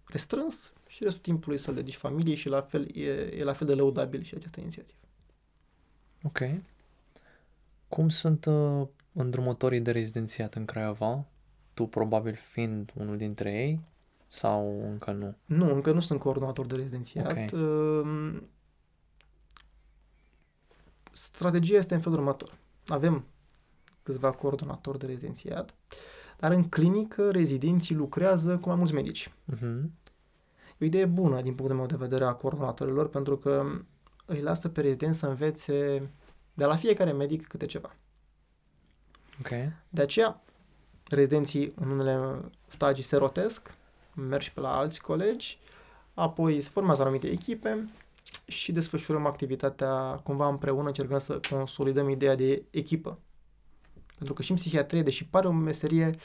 [0.07, 3.67] restrâns și restul timpului să le dedici familiei și la fel e, e la fel
[3.67, 4.99] de lăudabil și această inițiativă.
[6.23, 6.41] Ok.
[7.89, 11.25] Cum sunt uh, îndrumătorii de rezidențiat în Craiova?
[11.75, 13.81] Tu probabil fiind unul dintre ei
[14.29, 15.35] sau încă nu?
[15.45, 17.31] Nu, încă nu sunt coordonator de rezidențiat.
[17.31, 17.49] Okay.
[17.53, 18.43] Uh,
[21.17, 22.59] strategia este în felul următor.
[22.87, 23.25] Avem
[24.03, 25.75] câțiva coordonatori de rezidențiat,
[26.39, 29.33] dar în clinică rezidenții lucrează cu mai mulți medici.
[29.55, 29.83] Uh-huh.
[30.79, 33.67] E o idee bună din punctul meu de vedere a coordonatorilor pentru că
[34.25, 36.11] îi lasă pe rezidenți să învețe
[36.55, 37.97] de la fiecare medic câte ceva.
[39.41, 39.73] Okay.
[39.89, 40.43] De aceea,
[41.09, 43.75] rezidenții în unele stagii se rotesc,
[44.15, 45.59] merg și pe la alți colegi,
[46.15, 47.89] apoi se formează anumite echipe
[48.47, 53.19] și desfășurăm activitatea cumva împreună, încercăm să consolidăm ideea de echipă.
[54.17, 56.17] Pentru că și în psihiatrie, deși pare o meserie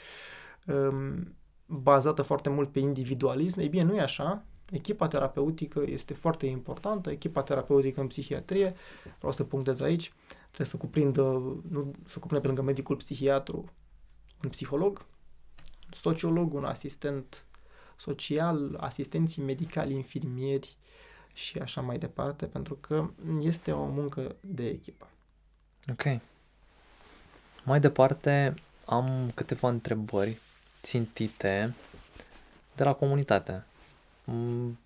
[0.66, 4.44] um, bazată foarte mult pe individualism, ei bine, nu e așa.
[4.70, 8.74] Echipa terapeutică este foarte importantă, echipa terapeutică în psihiatrie,
[9.18, 10.12] vreau să punctez aici,
[10.46, 11.22] trebuie să cuprindă,
[11.68, 13.64] nu, să cuprindă pe lângă medicul psihiatru
[14.42, 15.06] un psiholog,
[15.86, 17.46] un sociolog, un asistent
[17.96, 20.76] social, asistenții medicali, infirmieri
[21.32, 25.08] și așa mai departe, pentru că este o muncă de echipă.
[25.90, 26.20] Ok.
[27.64, 30.38] Mai departe, am câteva întrebări
[30.82, 31.74] țintite
[32.76, 33.64] de la comunitate.
[34.24, 34.78] Mm,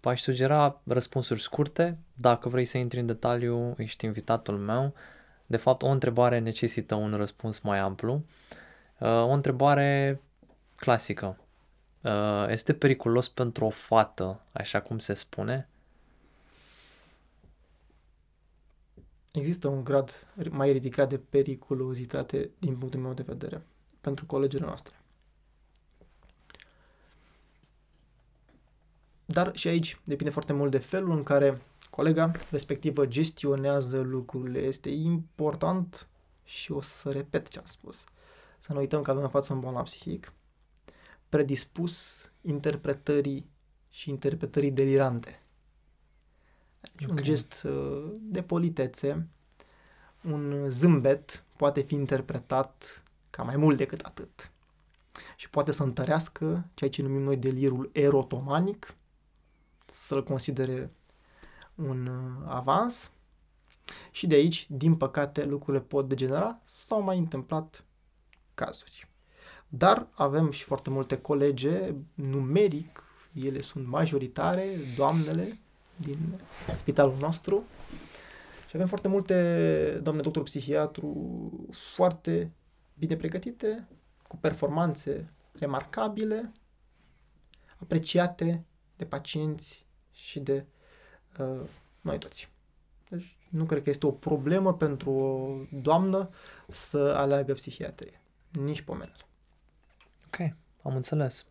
[0.00, 1.98] v-aș sugera răspunsuri scurte.
[2.14, 4.94] Dacă vrei să intri în detaliu, ești invitatul meu.
[5.46, 8.20] De fapt, o întrebare necesită un răspuns mai amplu.
[8.98, 10.20] Uh, o întrebare
[10.76, 11.38] clasică.
[12.02, 15.68] Uh, este periculos pentru o fată, așa cum se spune?
[19.34, 23.66] Există un grad mai ridicat de periculozitate din punctul meu de vedere
[24.00, 24.94] pentru colegele noastre.
[29.24, 34.58] Dar și aici depinde foarte mult de felul în care colega respectivă gestionează lucrurile.
[34.58, 36.08] Este important
[36.44, 38.04] și o să repet ce am spus.
[38.60, 40.32] Să nu uităm că avem în față un bolnav psihic
[41.28, 43.50] predispus interpretării
[43.90, 45.43] și interpretării delirante.
[46.92, 47.16] Deci okay.
[47.16, 49.28] un gest uh, de politețe,
[50.20, 54.50] un zâmbet poate fi interpretat ca mai mult decât atât.
[55.36, 58.94] Și poate să întărească ceea ce numim noi delirul erotomanic,
[59.92, 60.90] să-l considere
[61.74, 63.10] un uh, avans
[64.10, 66.60] și de aici, din păcate, lucrurile pot degenera.
[66.64, 67.84] S-au mai întâmplat
[68.54, 69.08] cazuri.
[69.68, 75.58] Dar avem și foarte multe colege, numeric, ele sunt majoritare, doamnele
[75.96, 76.40] din
[76.74, 77.64] spitalul nostru.
[78.68, 82.50] Și avem foarte multe doamne doctor psihiatru foarte
[82.98, 83.88] bine pregătite,
[84.28, 86.52] cu performanțe remarcabile,
[87.76, 88.64] apreciate
[88.96, 90.66] de pacienți și de
[91.38, 91.68] uh,
[92.00, 92.52] noi toți.
[93.08, 96.30] Deci nu cred că este o problemă pentru o doamnă
[96.68, 98.20] să aleagă psihiatrie.
[98.50, 99.24] Nici pomenele.
[100.26, 101.46] Ok, am înțeles.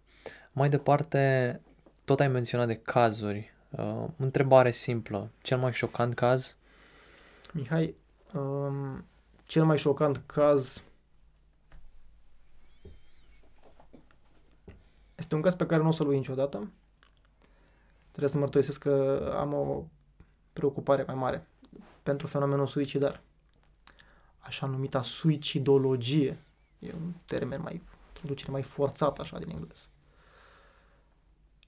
[0.52, 1.62] Mai departe,
[2.06, 3.53] tot ai menționat de cazuri.
[3.78, 5.32] Uh, întrebare simplă.
[5.42, 6.56] Cel mai șocant caz?
[7.54, 7.96] Mihai,
[8.34, 9.06] um,
[9.44, 10.84] cel mai șocant caz
[15.16, 16.72] este un caz pe care nu o să-l uit niciodată.
[18.10, 19.84] Trebuie să mărturisesc că am o
[20.54, 21.48] preocupare mai mare
[22.04, 23.22] pentru fenomenul suicidar.
[24.40, 26.44] Așa numita suicidologie.
[26.80, 27.82] E un termen mai,
[28.14, 29.86] traducere mai forțat așa din engleză.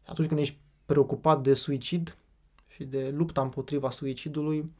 [0.05, 2.17] Atunci când ești preocupat de suicid
[2.67, 4.71] și de lupta împotriva suicidului,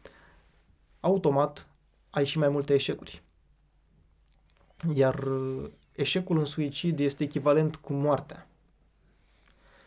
[1.00, 1.68] automat
[2.10, 3.24] ai și mai multe eșecuri.
[4.94, 8.48] Iar uh, eșecul în suicid este echivalent cu moartea.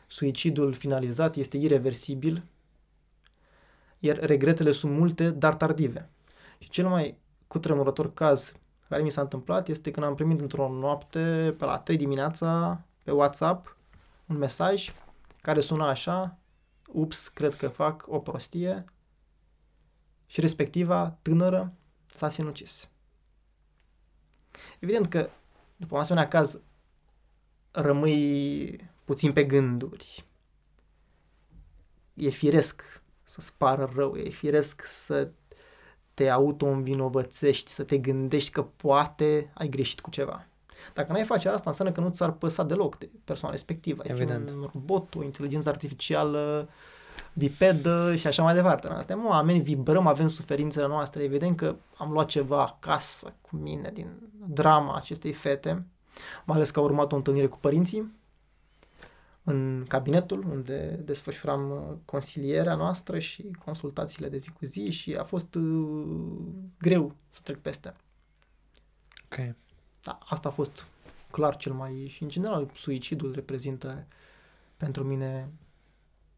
[0.06, 2.44] Suicidul finalizat este irreversibil,
[3.98, 6.08] iar regretele sunt multe, dar tardive.
[6.58, 8.52] Și cel mai cutremurător caz
[8.88, 13.10] care mi s-a întâmplat este când am primit într-o noapte, pe la 3 dimineața, pe
[13.10, 13.76] WhatsApp,
[14.26, 14.92] un mesaj
[15.48, 16.38] care suna așa,
[16.86, 18.84] ups, cred că fac o prostie,
[20.26, 21.72] și respectiva tânără
[22.06, 22.88] s-a sinucis.
[24.78, 25.30] Evident că,
[25.76, 26.60] după un asemenea caz,
[27.70, 30.24] rămâi puțin pe gânduri.
[32.14, 35.30] E firesc să-ți pară rău, e firesc să
[36.14, 40.47] te auto-învinovățești, să te gândești că poate ai greșit cu ceva.
[40.94, 44.02] Dacă n-ai face asta, înseamnă că nu ți-ar păsa deloc de persoana respectivă.
[44.02, 44.50] Ai Evident.
[44.50, 46.68] un robot, o inteligență artificială,
[47.32, 48.86] bipedă și așa mai departe.
[48.86, 51.22] Noi suntem oameni, vibrăm, avem suferințele noastre.
[51.22, 54.06] Evident că am luat ceva acasă cu mine din
[54.46, 55.70] drama acestei fete,
[56.44, 58.16] mai ales că a urmat o întâlnire cu părinții
[59.48, 65.22] în cabinetul unde desfășuram uh, consilierea noastră și consultațiile de zi cu zi și a
[65.22, 66.06] fost uh,
[66.78, 67.94] greu să trec peste.
[69.24, 69.54] Ok.
[70.02, 70.86] Da, asta a fost
[71.30, 72.06] clar cel mai...
[72.08, 74.06] și în general suicidul reprezintă
[74.76, 75.52] pentru mine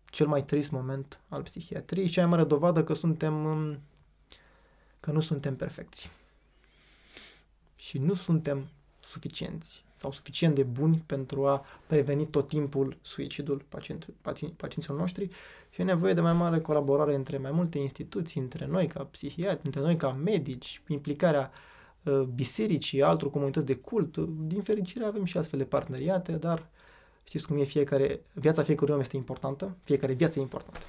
[0.04, 3.80] cel mai trist moment al psihiatriei și cea mai mare dovadă că suntem um,
[5.00, 6.10] că nu suntem perfecți.
[7.76, 8.68] Și nu suntem
[9.00, 15.28] suficienți sau suficient de buni pentru a preveni tot timpul suicidul pacient, pacient, pacienților noștri
[15.70, 19.66] și e nevoie de mai mare colaborare între mai multe instituții, între noi ca psihiatri,
[19.66, 21.69] între noi ca medici, implicarea uh,
[22.34, 24.16] bisericii, altor comunități de cult.
[24.46, 26.68] Din fericire avem și astfel de parteneriate, dar
[27.24, 30.86] știți cum e fiecare, viața fiecărui om este importantă, fiecare viață e importantă.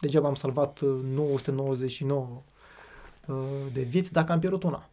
[0.00, 2.42] Degeaba am salvat 999
[3.26, 3.36] uh,
[3.72, 4.88] de vieți dacă am pierdut una.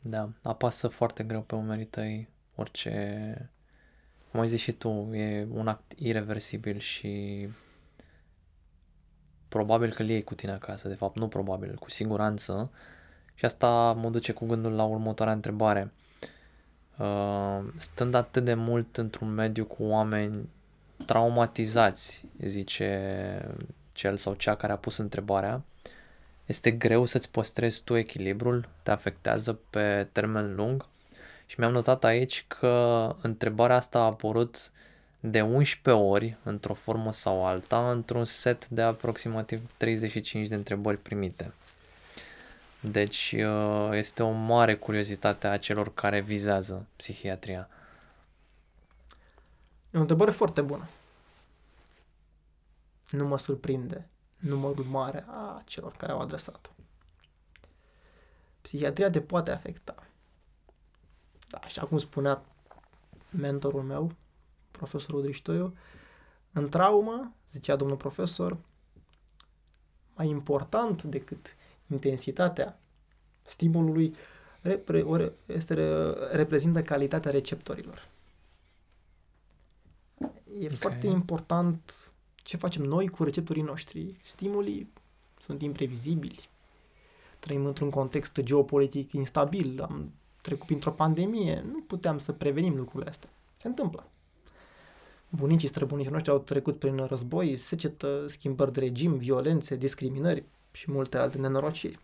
[0.00, 3.50] Da, apasă foarte greu pe umerii tăi orice,
[4.30, 7.48] cum ai zis și tu, e un act irreversibil și
[9.48, 12.70] probabil că îl iei cu tine acasă, de fapt nu probabil, cu siguranță.
[13.34, 15.92] Și asta mă duce cu gândul la următoarea întrebare.
[16.98, 20.48] Uh, stând atât de mult într-un mediu cu oameni
[21.06, 23.54] traumatizați, zice
[23.92, 25.62] cel sau cea care a pus întrebarea,
[26.46, 30.86] este greu să-ți păstrezi tu echilibrul, te afectează pe termen lung
[31.46, 34.70] și mi-am notat aici că întrebarea asta a apărut
[35.20, 41.52] de 11 ori, într-o formă sau alta, într-un set de aproximativ 35 de întrebări primite.
[42.82, 47.68] Deci uh, este o mare curiozitate a celor care vizează psihiatria.
[49.90, 50.88] E o întrebare foarte bună.
[53.10, 54.08] Nu mă surprinde
[54.38, 56.70] numărul mare a celor care au adresat-o.
[58.60, 59.94] Psihiatria te poate afecta.
[61.48, 62.44] Da, așa cum spunea
[63.30, 64.12] mentorul meu,
[64.70, 65.76] profesorul Driștoiu,
[66.52, 68.58] în traumă, zicea domnul profesor,
[70.14, 71.56] mai important decât
[71.92, 72.78] intensitatea
[73.42, 74.14] stimulului
[74.60, 75.04] repre,
[75.46, 75.74] este,
[76.32, 78.08] reprezintă calitatea receptorilor.
[80.60, 80.76] E okay.
[80.76, 84.16] foarte important ce facem noi cu receptorii noștri.
[84.24, 84.92] Stimulii
[85.44, 86.48] sunt imprevizibili.
[87.38, 90.12] Trăim într-un context geopolitic instabil, am
[90.42, 93.30] trecut printr-o pandemie, nu puteam să prevenim lucrurile astea.
[93.60, 94.06] Se întâmplă.
[95.28, 101.18] Bunicii, străbunicii noștri au trecut prin război, secetă, schimbări de regim, violențe, discriminări și multe
[101.18, 101.98] alte nenorociri.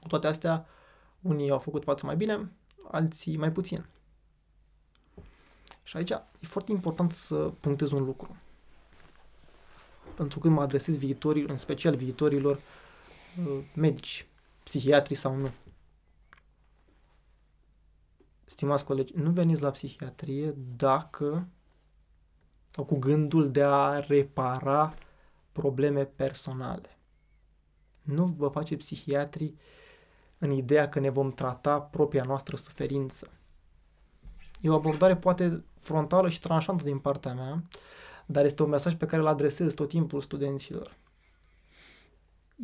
[0.00, 0.66] Cu toate astea,
[1.20, 2.52] unii au făcut față mai bine,
[2.90, 3.86] alții mai puțin.
[5.82, 8.36] Și aici e foarte important să punctez un lucru
[10.20, 12.60] pentru că mă adresez viitorilor, în special viitorilor
[13.46, 14.26] uh, medici,
[14.62, 15.50] psihiatri sau nu.
[18.44, 21.48] Stimați colegi, nu veniți la psihiatrie dacă
[22.70, 24.94] sau cu gândul de a repara
[25.52, 26.98] probleme personale.
[28.02, 29.54] Nu vă face psihiatri
[30.38, 33.30] în ideea că ne vom trata propria noastră suferință.
[34.60, 37.62] E o abordare poate frontală și tranșantă din partea mea,
[38.26, 40.96] dar este un mesaj pe care îl adresez tot timpul studenților.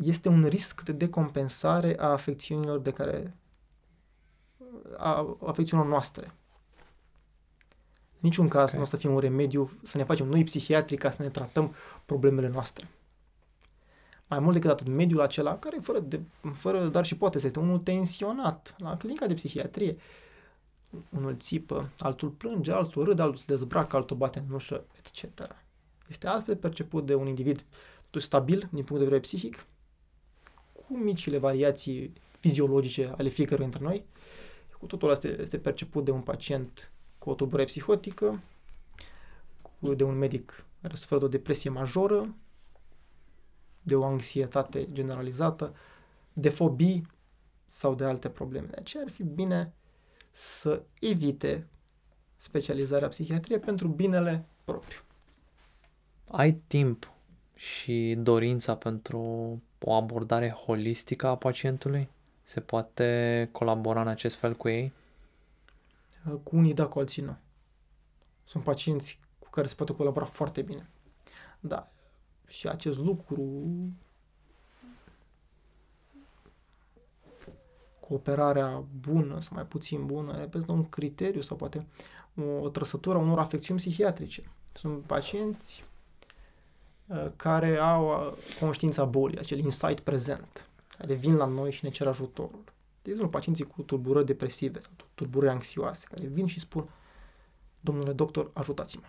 [0.02, 3.36] Este un risc de decompensare a afecțiunilor de care
[4.96, 6.32] a afecțiunilor noastre.
[8.12, 8.76] În niciun caz okay.
[8.76, 11.74] nu o să fie un remediu să ne facem noi psihiatri ca să ne tratăm
[12.04, 12.88] problemele noastre.
[14.28, 16.20] Mai mult decât atât, mediul acela, care fără, de,
[16.52, 19.96] fără dar și poate să este unul tensionat la clinica de psihiatrie,
[21.16, 25.48] unul țipă, altul plânge, altul râde, altul se dezbracă, altul bate în ușă, etc.
[26.08, 27.64] Este altfel perceput de un individ
[28.18, 29.66] stabil din punct de vedere psihic,
[30.72, 34.04] cu micile variații fiziologice ale fiecăruia dintre noi.
[34.78, 38.42] Cu totul asta este perceput de un pacient cu o tulburare psihotică,
[39.62, 42.34] cu, de un medic care suferă de o depresie majoră,
[43.86, 45.74] de o anxietate generalizată,
[46.32, 47.06] de fobii
[47.66, 48.66] sau de alte probleme.
[48.66, 49.72] De aceea ar fi bine
[50.30, 51.66] să evite
[52.36, 55.00] specializarea psihiatriei pentru binele propriu.
[56.28, 57.12] Ai timp
[57.54, 59.20] și dorința pentru
[59.80, 62.08] o abordare holistică a pacientului?
[62.42, 64.92] Se poate colabora în acest fel cu ei?
[66.42, 67.36] Cu unii da, cu alții nu.
[68.44, 70.88] Sunt pacienți cu care se poate colabora foarte bine.
[71.60, 71.86] Da,
[72.46, 73.62] și acest lucru
[78.08, 81.86] cooperarea bună sau mai puțin bună reprezintă un criteriu sau poate
[82.34, 84.50] o, o trăsătură a unor afecțiuni psihiatrice.
[84.72, 85.84] Sunt pacienți
[87.06, 90.68] uh, care au uh, conștiința bolii, acel insight prezent,
[90.98, 92.64] care vin la noi și ne cer ajutorul.
[93.02, 94.80] De exemplu, pacienții cu tulburări depresive,
[95.14, 96.88] tulburări anxioase, care vin și spun,
[97.80, 99.06] domnule doctor, ajutați-mă.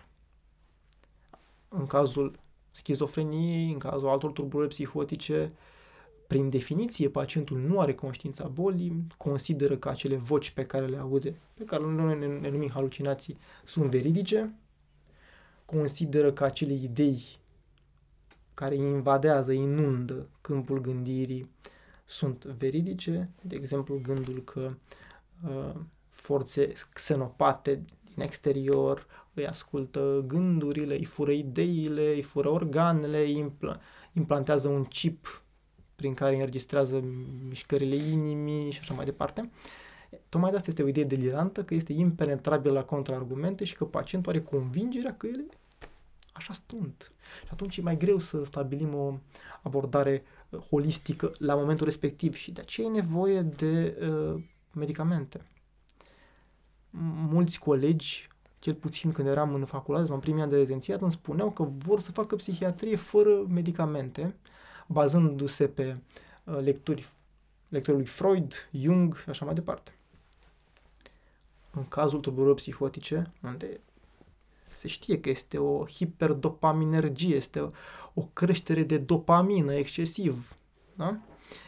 [1.68, 2.38] În cazul
[2.70, 5.52] schizofreniei, în cazul altor tulburări psihotice,
[6.26, 11.40] prin definiție, pacientul nu are conștiința bolii, consideră că acele voci pe care le aude,
[11.54, 14.54] pe care noi ne numim halucinații, sunt veridice,
[15.64, 17.38] consideră că acele idei
[18.54, 21.50] care invadează, inundă câmpul gândirii
[22.04, 24.70] sunt veridice, de exemplu gândul că
[25.48, 25.74] uh,
[26.08, 29.06] forțe xenopate din exterior
[29.40, 33.80] îi ascultă gândurile, îi fură ideile, îi fură organele, îi impl-
[34.12, 35.42] implantează un chip
[35.94, 37.04] prin care înregistrează
[37.48, 39.50] mișcările inimii și așa mai departe.
[40.28, 44.32] Tocmai de asta este o idee delirantă, că este impenetrabil la contraargumente și că pacientul
[44.32, 45.46] are convingerea că ele
[46.32, 47.10] așa sunt.
[47.42, 49.18] Și atunci e mai greu să stabilim o
[49.62, 55.40] abordare uh, holistică la momentul respectiv și de aceea e nevoie de uh, medicamente.
[57.30, 58.28] Mulți colegi,
[58.58, 61.68] cel puțin când eram în facultate sau în primii ani de rezidențiat, îmi spuneau că
[61.78, 64.34] vor să facă psihiatrie fără medicamente,
[64.86, 66.00] bazându-se pe
[66.44, 67.12] uh, lecturi,
[67.68, 69.92] lecturile lui Freud, Jung și așa mai departe.
[71.70, 73.80] În cazul tulburării psihotice, unde
[74.64, 77.70] se știe că este o hiperdopaminergie, este o,
[78.14, 80.56] o creștere de dopamină excesiv,
[80.94, 81.18] da?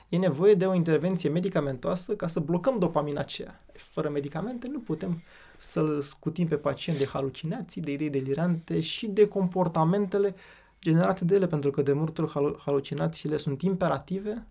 [0.08, 3.64] E nevoie de o intervenție medicamentoasă ca să blocăm dopamina aceea.
[3.92, 5.22] Fără medicamente nu putem
[5.60, 10.34] să-l scutim pe pacient de halucinații, de idei delirante și de comportamentele
[10.80, 14.46] generate de ele, pentru că de multe ori halucinațiile sunt imperative,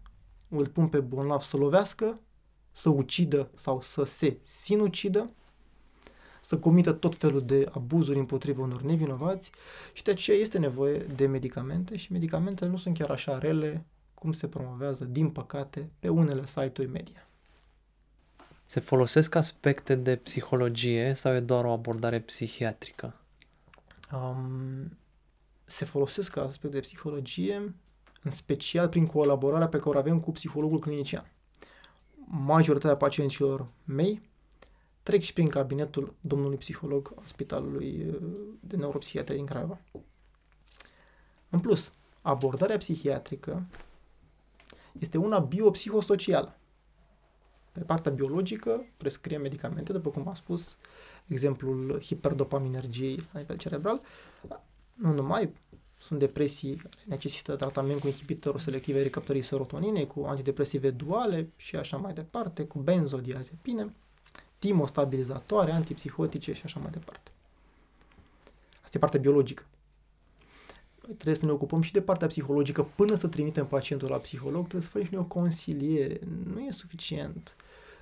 [0.47, 2.19] îl pun pe bolnav să lovească,
[2.71, 5.29] să ucidă sau să se sinucidă,
[6.41, 9.51] să comită tot felul de abuzuri împotriva unor nevinovați
[9.93, 14.31] și de aceea este nevoie de medicamente și medicamentele nu sunt chiar așa rele cum
[14.31, 17.28] se promovează, din păcate, pe unele site-uri media.
[18.69, 23.15] Se folosesc aspecte de psihologie sau e doar o abordare psihiatrică?
[24.11, 24.97] Um,
[25.65, 27.73] se folosesc ca aspect de psihologie,
[28.23, 31.31] în special prin colaborarea pe care o avem cu psihologul clinician.
[32.25, 34.21] Majoritatea pacienților mei
[35.03, 38.21] trec și prin cabinetul domnului psiholog al Spitalului uh,
[38.59, 39.79] de Neuropsihiatrie din Craiova.
[41.49, 41.91] În plus,
[42.21, 43.65] abordarea psihiatrică
[44.99, 46.58] este una biopsihosocială.
[47.79, 50.77] Pe partea biologică prescrie medicamente, după cum am spus,
[51.27, 54.01] exemplul hiperdopaminergiei la nivel cerebral,
[54.93, 55.53] nu numai,
[55.97, 61.75] sunt depresii care necesită tratament cu inhibitorul selectiv ai recaptării serotoninei, cu antidepresive duale și
[61.75, 63.93] așa mai departe, cu benzodiazepine,
[64.57, 67.31] timostabilizatoare, antipsihotice și așa mai departe.
[68.83, 69.65] Asta e partea biologică.
[71.01, 74.81] Trebuie să ne ocupăm și de partea psihologică până să trimitem pacientul la psiholog, trebuie
[74.81, 76.19] să facem și noi o consiliere.
[76.53, 77.55] Nu e suficient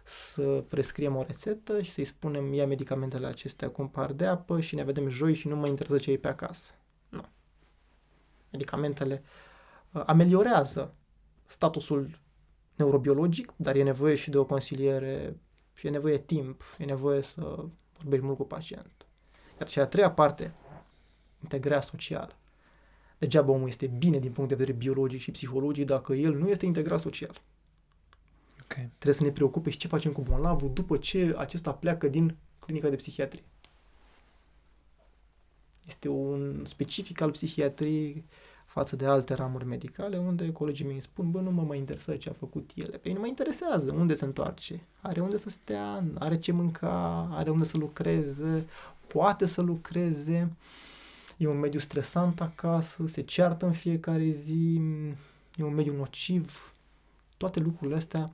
[0.08, 4.62] să prescriem o rețetă și să-i spunem ia medicamentele acestea cu un par de apă
[4.62, 6.72] și ne vedem joi și nu mă interesează ce e pe acasă.
[7.10, 7.26] Nu.
[8.52, 9.24] Medicamentele
[9.92, 10.94] uh, ameliorează
[11.46, 12.20] statusul
[12.76, 15.40] neurobiologic, dar e nevoie și de o consiliere
[15.74, 17.42] și e nevoie de timp, e nevoie să
[17.98, 19.06] vorbești mult cu pacient.
[19.60, 20.54] Iar cea a treia parte,
[21.42, 22.36] integrarea socială.
[23.18, 26.66] Degeaba omul este bine din punct de vedere biologic și psihologic dacă el nu este
[26.66, 27.42] integrat social.
[28.72, 28.90] Okay.
[28.94, 32.90] Trebuie să ne preocupe și ce facem cu bolnavul după ce acesta pleacă din clinica
[32.90, 33.44] de psihiatrie.
[35.88, 38.24] Este un specific al psihiatriei
[38.66, 42.20] față de alte ramuri medicale, unde colegii mei îmi spun, bă, nu mă mai interesează
[42.20, 42.90] ce a făcut el.
[42.90, 47.30] Pe ei nu mă interesează unde se întoarce, are unde să stea, are ce mânca,
[47.32, 48.66] are unde să lucreze,
[49.08, 50.52] poate să lucreze,
[51.38, 54.82] e un mediu stresant acasă, se ceartă în fiecare zi,
[55.56, 56.74] e un mediu nociv.
[57.38, 58.32] Toate lucrurile astea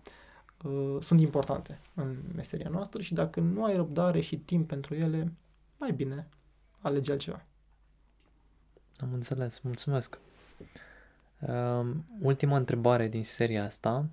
[0.63, 5.33] uh, sunt importante în meseria noastră și dacă nu ai răbdare și timp pentru ele,
[5.77, 6.27] mai bine
[6.79, 7.45] alege altceva.
[8.97, 10.17] Am înțeles, mulțumesc.
[11.39, 11.89] Uh,
[12.21, 14.05] ultima întrebare din seria asta.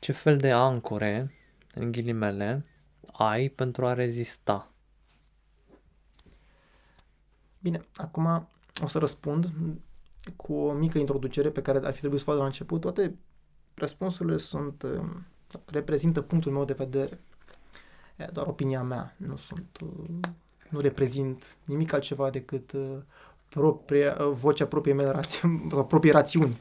[0.00, 1.34] Ce fel de ancore,
[1.74, 2.64] în ghilimele,
[3.12, 4.68] ai pentru a rezista?
[7.60, 8.48] Bine, acum
[8.82, 9.52] o să răspund
[10.36, 12.80] cu o mică introducere pe care ar fi trebuit să fac la început.
[12.80, 13.14] Toate
[13.74, 15.26] răspunsurile sunt, um,
[15.66, 17.20] reprezintă punctul meu de vedere.
[18.16, 20.20] E doar opinia mea, nu sunt, uh,
[20.68, 22.96] nu reprezint nimic altceva decât uh,
[23.48, 26.60] propria, uh, vocea propriei mele rațiuni, sau proprii rațiuni.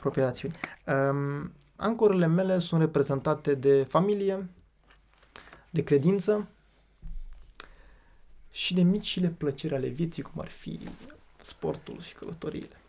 [0.00, 0.54] Proprii rațiuni.
[0.86, 4.48] Um, ancorele mele sunt reprezentate de familie,
[5.70, 6.48] de credință
[8.50, 10.80] și de micile plăceri ale vieții, cum ar fi
[11.42, 12.80] sportul și călătoriile.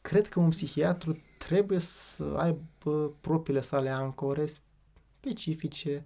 [0.00, 6.04] Cred că un psihiatru trebuie să aibă propriile sale ancore specifice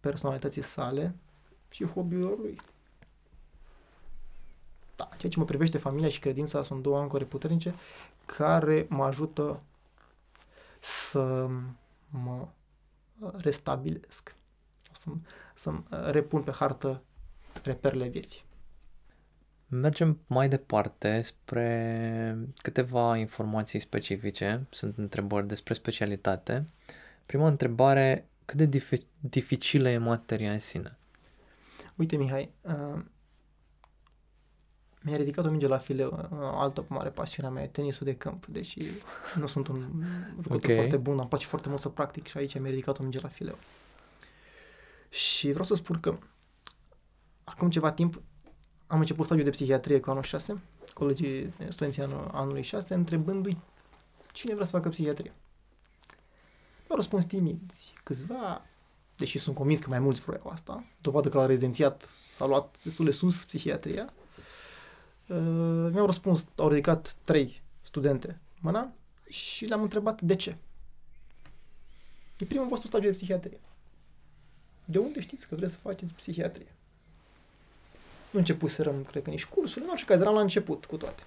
[0.00, 1.14] personalității sale
[1.70, 2.60] și hobby-urilor lui.
[4.96, 7.74] Da, ceea ce mă privește familia și credința sunt două ancore puternice
[8.26, 9.62] care mă ajută
[10.80, 11.48] să
[12.08, 12.48] mă
[13.36, 14.36] restabilesc,
[14.92, 15.10] să,
[15.54, 15.72] să
[16.10, 17.02] repun pe hartă
[17.62, 18.44] reperele vieții.
[19.80, 24.66] Mergem mai departe spre câteva informații specifice.
[24.70, 26.66] Sunt întrebări despre specialitate.
[27.26, 30.98] Prima întrebare, cât de dif- dificilă e materia în sine?
[31.96, 33.00] Uite, Mihai, uh,
[35.02, 38.16] mi-a ridicat o minge la fileu, uh, altă mare pasiune a mea e tenisul de
[38.16, 38.80] câmp, deși
[39.38, 40.04] nu sunt un
[40.34, 40.74] jucător okay.
[40.74, 43.28] foarte bun, am place foarte mult să practic și aici mi-a ridicat o minge la
[43.28, 43.58] fileu.
[45.08, 46.18] Și vreau să spun că
[47.44, 48.22] acum ceva timp
[48.86, 50.62] am început stagiul de psihiatrie cu anul 6,
[50.94, 53.58] colegii studenții anul, anului 6, întrebându-i
[54.32, 55.32] cine vrea să facă psihiatrie.
[56.86, 58.66] Mi-au răspuns timizi, câțiva,
[59.16, 63.04] deși sunt convins că mai mulți vreau asta, dovadă că la rezidențiat s-a luat destul
[63.04, 64.12] de sus psihiatria,
[65.26, 68.92] uh, mi-au răspuns, au ridicat trei studente mâna
[69.28, 70.56] și le-am întrebat de ce.
[72.38, 73.60] E primul vostru stagiu de psihiatrie.
[74.84, 76.74] De unde știți că vreți să faceți psihiatrie?
[78.34, 81.22] Nu începuserăm, cred că nici cursul, în orice caz, eram la început cu toate.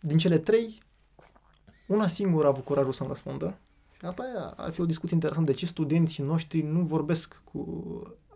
[0.00, 0.78] Din cele trei,
[1.86, 3.58] una singură a avut curajul să-mi răspundă.
[3.98, 5.50] Și asta ar fi o discuție interesantă.
[5.50, 7.62] De ce studenții noștri nu vorbesc cu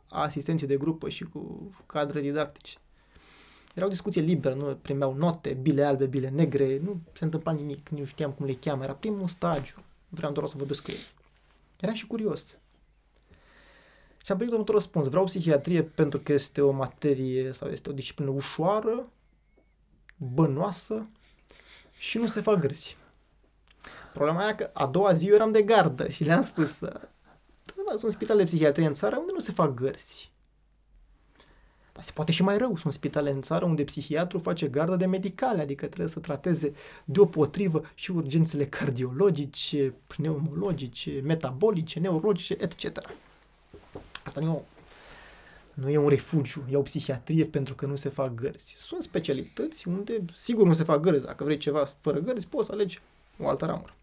[0.08, 2.78] asistenții de grupă și cu cadre didactice?
[3.74, 7.88] Era o discuție liberă, nu primeau note, bile albe, bile negre, nu se întâmpla nimic,
[7.88, 9.76] nu știam cum le cheamă, era primul stagiu.
[10.08, 11.06] Vreau doar să vorbesc cu ei.
[11.80, 12.56] Eram și curios.
[14.24, 15.08] Și am primit următorul răspuns.
[15.08, 19.10] Vreau psihiatrie pentru că este o materie sau este o disciplină ușoară,
[20.16, 21.06] bănoasă
[21.98, 22.96] și nu se fac gârzi.
[24.12, 26.78] Problema era că a doua zi eu eram de gardă și le-am spus
[27.92, 30.32] da, sunt spitale de psihiatrie în țară unde nu se fac gărzi.
[31.92, 32.76] Dar se poate și mai rău.
[32.76, 36.72] Sunt spitale în țară unde psihiatru face gardă de medicale, adică trebuie să trateze
[37.04, 42.98] deopotrivă și urgențele cardiologice, pneumologice, metabolice, neurologice, etc.
[44.24, 44.62] Asta nu e, o,
[45.74, 48.74] nu e un refugiu, e o psihiatrie pentru că nu se fac gărzi.
[48.76, 51.24] Sunt specialități unde sigur nu se fac gărzi.
[51.24, 53.00] Dacă vrei ceva fără gărzi, poți să alegi
[53.38, 53.94] o altă ramură.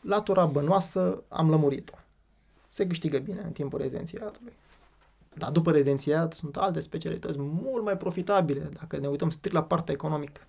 [0.00, 1.96] Latura bănoasă am lămurit-o.
[2.68, 4.52] Se câștigă bine în timpul rezidențiatului.
[5.34, 9.94] Dar după rezidențiat sunt alte specialități mult mai profitabile dacă ne uităm strict la partea
[9.94, 10.40] economică.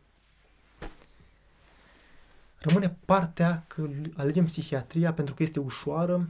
[2.58, 6.30] Rămâne partea că alegem psihiatria pentru că este ușoară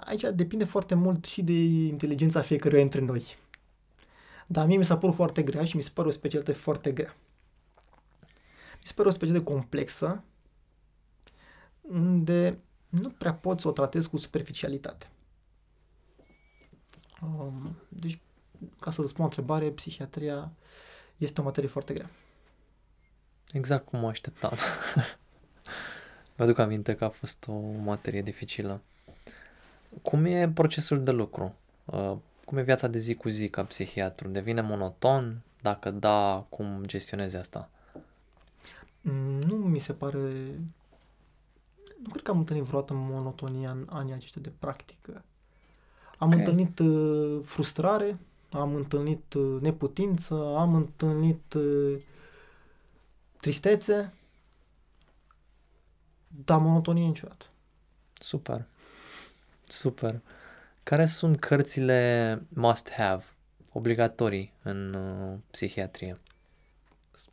[0.00, 1.52] Aici depinde foarte mult și de
[1.86, 3.36] inteligența fiecăruia dintre noi.
[4.46, 7.16] Dar mie mi s-a părut foarte grea și mi se pare o specialitate foarte grea.
[8.74, 10.22] Mi se pare o specialitate complexă,
[11.80, 15.10] unde nu prea pot să o tratez cu superficialitate.
[17.22, 18.18] Um, deci,
[18.80, 20.52] ca să răspund o întrebare, psihiatria
[21.16, 22.10] este o materie foarte grea.
[23.52, 24.52] Exact cum mă așteptam.
[26.36, 28.80] Vă aduc aminte că a fost o materie dificilă.
[30.02, 31.54] Cum e procesul de lucru?
[31.84, 34.28] Uh, cum e viața de zi cu zi ca psihiatru?
[34.28, 35.40] Devine monoton?
[35.60, 37.68] Dacă da, cum gestionezi asta?
[39.46, 40.18] Nu mi se pare...
[42.02, 45.24] Nu cred că am întâlnit vreodată monotonia în anii aceștia de practică.
[46.18, 46.38] Am okay.
[46.38, 48.18] întâlnit uh, frustrare
[48.52, 52.00] am întâlnit uh, neputință, am întâlnit uh,
[53.40, 54.14] tristețe,
[56.44, 57.46] dar monotonie niciodată.
[58.18, 58.64] Super.
[59.72, 60.20] Super.
[60.82, 63.24] Care sunt cărțile must-have,
[63.72, 66.20] obligatorii în uh, psihiatrie?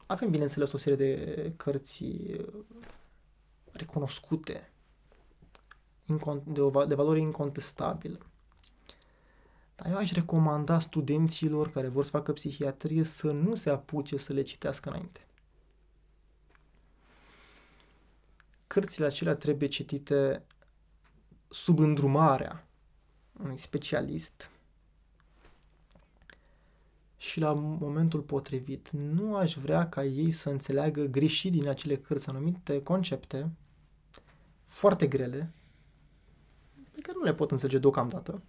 [0.05, 2.47] Avem, bineînțeles, o serie de cărți uh,
[3.71, 4.71] recunoscute,
[6.13, 8.19] incon- de, o, va- de valoare incontestabilă.
[9.75, 14.33] Dar eu aș recomanda studenților care vor să facă psihiatrie să nu se apuce să
[14.33, 15.25] le citească înainte.
[18.67, 20.43] Cărțile acelea trebuie citite
[21.49, 22.67] sub îndrumarea
[23.43, 24.49] unui specialist
[27.17, 28.89] și la momentul potrivit.
[28.89, 33.51] Nu aș vrea ca ei să înțeleagă greșit din acele cărți anumite concepte
[34.65, 35.51] foarte grele
[36.91, 38.41] pe care nu le pot înțelege deocamdată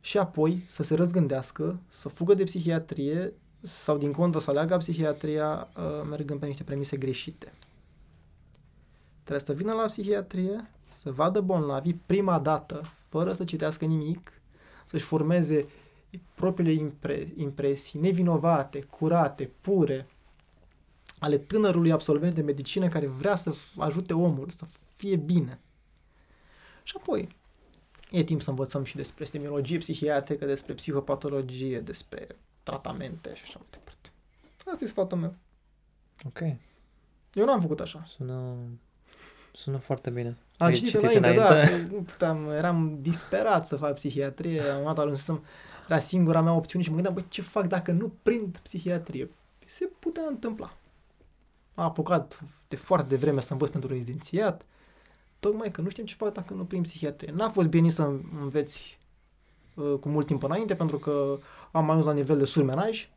[0.00, 5.68] și apoi să se răzgândească, să fugă de psihiatrie sau din contră să aleagă psihiatria
[5.76, 7.52] uh, mergând pe niște premise greșite.
[9.30, 14.32] Trebuie să vină la psihiatrie, să vadă bolnavii prima dată, fără să citească nimic,
[14.86, 15.68] să-și formeze
[16.34, 20.06] propriile impre- impresii nevinovate, curate, pure,
[21.18, 24.66] ale tânărului absolvent de medicină care vrea să ajute omul să
[24.96, 25.60] fie bine.
[26.82, 27.28] Și apoi,
[28.10, 32.26] e timp să învățăm și despre semiologie psihiatrică, despre psihopatologie, despre
[32.62, 34.10] tratamente și așa mai departe.
[34.70, 35.34] Asta e sfatul meu.
[36.26, 36.40] Ok.
[37.34, 38.04] Eu nu am făcut așa.
[38.06, 38.56] Sună,
[39.52, 40.36] sună foarte bine.
[40.58, 41.70] Am Ai citit, citit înainte, înainte?
[41.70, 45.44] da, că nu puteam, eram disperat să fac psihiatrie, am dat ajunsesem,
[45.88, 49.30] era singura mea opțiune și mă gândeam, băi, ce fac dacă nu prind psihiatrie?
[49.66, 50.68] Se putea întâmpla.
[51.74, 54.64] Am apucat de foarte devreme să învăț pentru rezidențiat,
[55.40, 57.32] tocmai că nu știm ce fac dacă nu prind psihiatrie.
[57.32, 58.02] N-a fost bine să
[58.40, 58.98] înveți
[59.74, 61.38] uh, cu mult timp înainte, pentru că
[61.70, 63.08] am ajuns la nivel de surmenaj,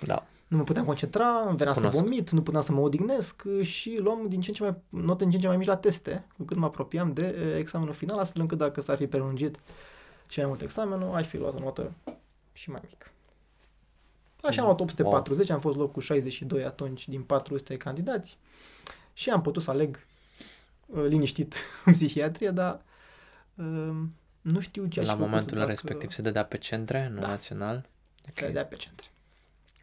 [0.00, 0.26] Da.
[0.50, 1.94] Nu mă puteam concentra, îmi venea Cunosc.
[1.94, 4.74] să vomit, nu puteam să mă odihnesc uh, și luam din ce în ce mai,
[4.88, 7.56] note din ce în ce mai mici la teste, cu cât mă apropiam de uh,
[7.58, 9.60] examenul final, astfel încât dacă s-ar fi prelungit
[10.28, 11.92] și mai mult examenul, aș fi luat o notă
[12.52, 13.06] și mai mică.
[14.42, 18.38] Așa am luat 840, am fost locul 62 atunci din 400 candidați
[19.12, 20.06] și am putut să aleg
[20.86, 22.82] uh, liniștit în psihiatrie, dar
[23.54, 23.96] uh,
[24.40, 27.20] nu știu ce aș La fi făcut momentul dacă respectiv se dădea pe centre, nu
[27.20, 27.26] Da.
[27.26, 27.88] național.
[28.34, 29.06] Se dea pe centre.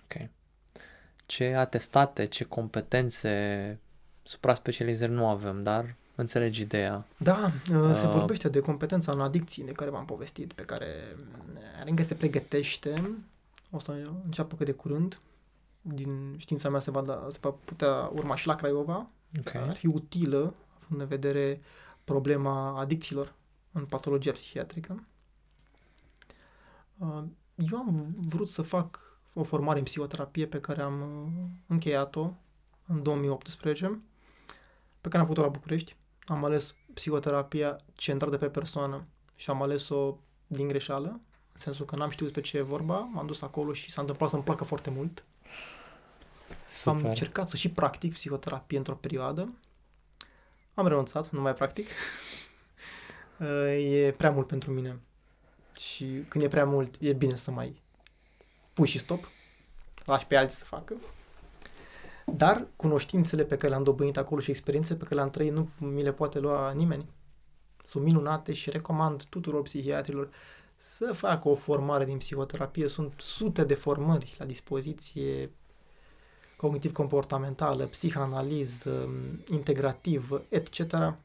[0.03, 0.29] ok.
[1.27, 3.79] Ce atestate, ce competențe,
[4.23, 7.05] supra-specializări nu avem, dar înțelegi ideea.
[7.17, 10.87] Da, uh, se Uh, vorbește de competența în adicții de care v-am povestit, pe care
[11.53, 13.11] uh, încă se pregătește,
[13.71, 13.91] o să
[14.25, 15.19] înceapă cât de curând,
[15.81, 19.07] din știința mea se va, da, se va putea urma și la Craiova,
[19.39, 19.55] Ok.
[19.55, 20.53] ar fi utilă,
[20.83, 21.61] având în vedere
[22.03, 23.33] problema adicțiilor
[23.71, 25.03] în patologia psihiatrică.
[26.97, 27.23] Uh,
[27.55, 28.99] Eu am vrut să fac
[29.39, 32.33] o formare în psihoterapie pe care am uh, încheiat-o
[32.85, 33.99] în 2018,
[35.01, 35.95] pe care am făcut-o la București.
[36.25, 40.17] Am ales psihoterapia centrată pe persoană și am ales-o
[40.47, 41.07] din greșeală,
[41.53, 44.29] în sensul că n-am știut despre ce e vorba, m-am dus acolo și s-a întâmplat
[44.29, 45.25] să-mi placă foarte mult.
[46.49, 47.05] Am Super.
[47.05, 49.53] încercat să și practic psihoterapie într-o perioadă.
[50.73, 51.87] Am renunțat, nu mai practic.
[53.77, 54.99] e prea mult pentru mine.
[55.77, 57.81] Și când e prea mult, e bine să mai
[58.77, 59.29] pui și stop.
[60.05, 60.93] Lași pe alții să facă.
[62.25, 66.01] Dar cunoștințele pe care le-am dobândit acolo și experiențele pe care le-am trăit nu mi
[66.01, 67.05] le poate lua nimeni.
[67.85, 70.29] Sunt minunate și recomand tuturor psihiatrilor
[70.77, 72.87] să facă o formare din psihoterapie.
[72.87, 75.51] Sunt sute de formări la dispoziție
[76.57, 79.09] cognitiv-comportamentală, psihanaliză,
[79.49, 81.15] integrativ, etc.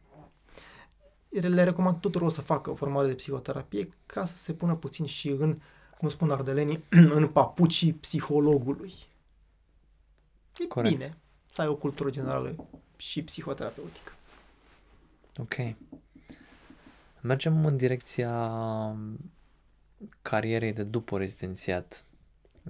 [1.29, 5.29] Le recomand tuturor să facă o formare de psihoterapie ca să se pună puțin și
[5.29, 5.57] în,
[6.03, 6.85] cum spun ardelenii,
[7.19, 8.93] în papucii psihologului.
[10.59, 10.97] E Corect.
[10.97, 11.17] bine
[11.53, 12.55] să ai o cultură generală
[12.97, 14.13] și psihoterapeutică.
[15.37, 15.55] Ok.
[17.21, 18.51] Mergem în direcția
[20.23, 22.05] carierei de după rezidențiat.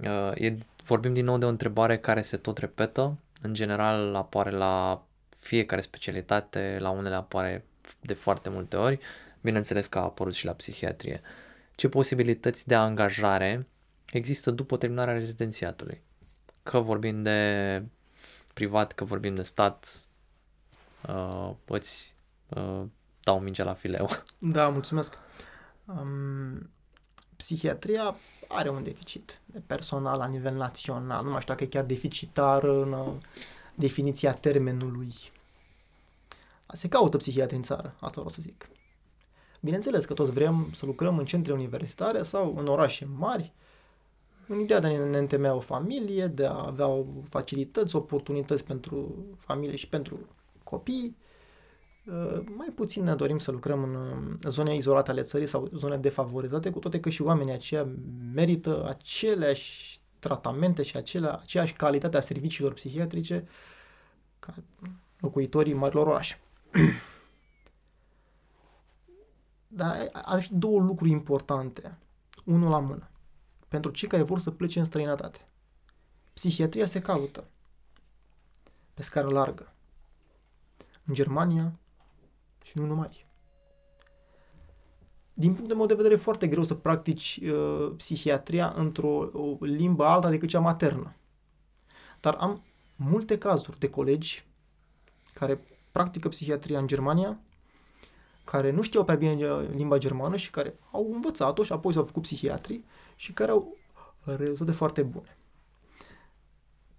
[0.03, 3.17] Uh, E, vorbim din nou de o întrebare care se tot repetă.
[3.41, 5.03] În general apare la
[5.39, 7.65] fiecare specialitate, la unele apare
[7.99, 8.99] de foarte multe ori.
[9.41, 11.21] Bineînțeles că a apărut și la psihiatrie.
[11.75, 13.67] Ce posibilități de angajare
[14.11, 16.01] există după terminarea rezidențiatului?
[16.63, 17.83] Că vorbim de
[18.53, 20.07] privat, că vorbim de stat,
[21.07, 22.15] uh, îți
[22.49, 22.83] uh,
[23.23, 24.09] dau mingea la fileu.
[24.37, 25.17] Da, mulțumesc.
[25.85, 26.69] Um,
[27.35, 28.15] psihiatria
[28.47, 31.23] are un deficit de personal la nivel național.
[31.23, 33.13] Nu mai știu dacă e chiar deficitar în uh,
[33.75, 35.13] definiția termenului.
[36.73, 38.69] Se caută psihiatri în țară, asta vreau să zic.
[39.63, 43.53] Bineînțeles că toți vrem să lucrăm în centre universitare sau în orașe mari,
[44.47, 46.87] în ideea de a ne întemeia o familie, de a avea
[47.29, 50.19] facilități, oportunități pentru familie și pentru
[50.63, 51.17] copii.
[52.05, 55.97] Uh, mai puțin ne dorim să lucrăm în uh, zone izolate ale țării sau zone
[55.97, 57.87] defavorizate, cu toate că și oamenii aceia
[58.33, 63.47] merită aceleași tratamente și acelea, aceeași calitate a serviciilor psihiatrice
[64.39, 64.53] ca
[65.19, 66.39] locuitorii marilor orașe.
[69.75, 71.97] Dar ar fi două lucruri importante,
[72.45, 73.09] unul la mână,
[73.67, 75.47] pentru cei care vor să plece în străinătate.
[76.33, 77.43] Psihiatria se caută
[78.93, 79.73] pe scară largă.
[81.05, 81.79] În Germania
[82.63, 83.25] și nu numai.
[85.33, 90.29] Din punctul meu de vedere, e foarte greu să practici uh, psihiatria într-o limbă alta
[90.29, 91.15] decât cea maternă.
[92.19, 92.63] Dar am
[92.95, 94.45] multe cazuri de colegi
[95.33, 95.59] care
[95.91, 97.39] practică psihiatria în Germania,
[98.43, 102.21] care nu știau prea bine limba germană și care au învățat-o și apoi s-au făcut
[102.21, 102.85] psihiatrii
[103.15, 103.77] și care au
[104.23, 105.37] rezultate foarte bune.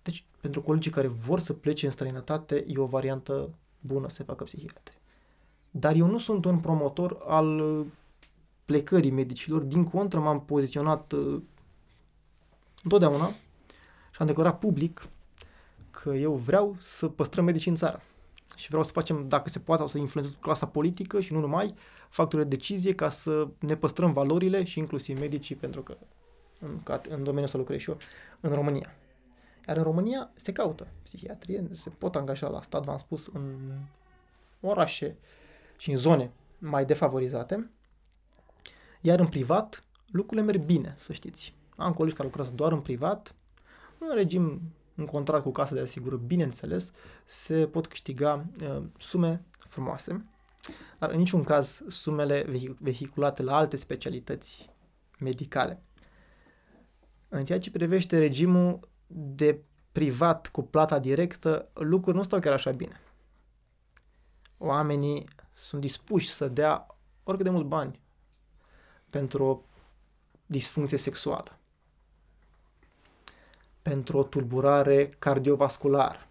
[0.03, 4.45] Deci, pentru colegii care vor să plece în străinătate, e o variantă bună să facă
[4.45, 4.99] psihiatrie.
[5.70, 7.84] Dar eu nu sunt un promotor al
[8.64, 11.42] plecării medicilor, din contră m-am poziționat uh,
[12.82, 13.26] întotdeauna
[14.11, 15.09] și am declarat public
[15.90, 18.03] că eu vreau să păstrăm medicii în țară.
[18.57, 21.74] Și vreau să facem, dacă se poate, o să influențez clasa politică și nu numai,
[22.09, 25.96] factorii de decizie ca să ne păstrăm valorile și inclusiv medicii, pentru că
[26.61, 27.96] în, în domeniul să lucrez și eu,
[28.40, 28.94] în România.
[29.68, 33.72] Iar în România se caută psihiatrie, se pot angaja la stat, v-am spus, în
[34.61, 35.16] orașe
[35.76, 37.70] și în zone mai defavorizate,
[39.00, 41.55] iar în privat lucrurile merg bine, să știți.
[41.76, 43.34] Am colegi care lucrează doar în privat,
[43.98, 44.61] în regim
[44.95, 46.90] în contract cu casa de asigură, bineînțeles,
[47.24, 50.24] se pot câștiga uh, sume frumoase,
[50.99, 52.47] dar în niciun caz sumele
[52.78, 54.70] vehiculate la alte specialități
[55.18, 55.82] medicale.
[57.28, 62.70] În ceea ce privește regimul de privat cu plata directă, lucrurile nu stau chiar așa
[62.70, 63.01] bine.
[64.59, 66.86] Oamenii sunt dispuși să dea
[67.22, 68.01] oricât de mult bani
[69.11, 69.61] pentru o
[70.47, 71.59] disfuncție sexuală
[73.85, 76.28] pentru o tulburare cardiovasculară.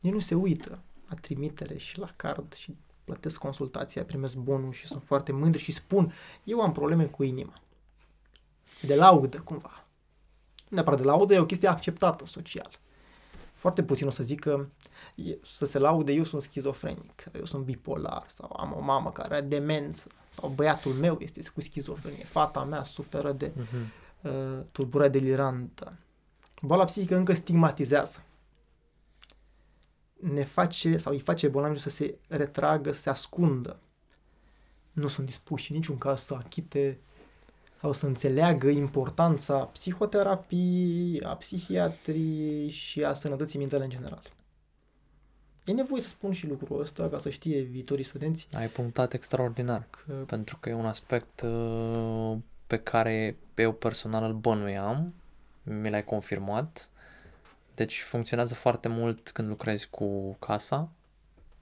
[0.00, 4.86] Ei nu se uită la trimitere și la card și plătesc consultația, primesc bonul și
[4.86, 6.12] sunt foarte mândri și spun,
[6.44, 7.60] eu am probleme cu inima.
[8.82, 9.82] De laudă, cumva.
[10.68, 12.70] Nu neapărat de laudă, e o chestie acceptată social.
[13.54, 14.70] Foarte puțin o să zică,
[15.42, 19.44] să se laude, eu sunt schizofrenic, eu sunt bipolar, sau am o mamă care are
[19.44, 23.50] demență, sau băiatul meu este cu schizofrenie, fata mea suferă de...
[23.50, 25.98] Uh-huh uh, tulburare delirantă.
[26.62, 28.22] Boala psihică încă stigmatizează.
[30.20, 33.78] Ne face, sau îi face bolnavii să se retragă, să se ascundă.
[34.92, 36.98] Nu sunt dispuși în niciun caz să achite
[37.80, 44.22] sau să înțeleagă importanța psihoterapiei, a psihiatriei și a sănătății mentale în general.
[45.64, 48.48] E nevoie să spun și lucrul ăsta ca să știe viitorii studenți.
[48.52, 50.12] Ai punctat extraordinar, că...
[50.12, 52.36] pentru că e un aspect uh,
[52.72, 55.14] pe care eu personal îl bănuiam,
[55.62, 56.88] mi l-ai confirmat.
[57.74, 60.88] Deci funcționează foarte mult când lucrezi cu casa,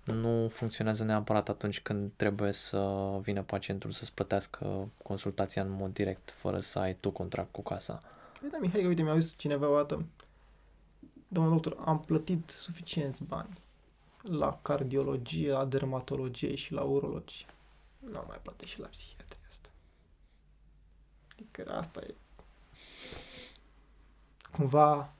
[0.04, 6.30] nu funcționează neapărat atunci când trebuie să vină pacientul să-ți plătească consultația în mod direct,
[6.30, 8.02] fără să ai tu contract cu casa.
[8.40, 10.04] Păi da, Mihai, uite, mi-a zis cineva o dată,
[11.28, 13.60] domnul doctor, am plătit suficienți bani
[14.22, 17.46] la cardiologie, la dermatologie și la urologie.
[17.98, 19.39] Nu mai plătești și la psihiatrie.
[21.40, 22.14] Adică asta e
[24.52, 25.14] cumva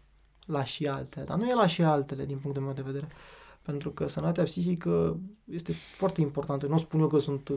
[0.47, 1.25] la și altele.
[1.25, 3.09] Dar nu e la și altele din punctul meu de vedere.
[3.63, 6.67] Pentru că sănătatea psihică este foarte importantă.
[6.67, 7.51] Nu spun eu că sunt,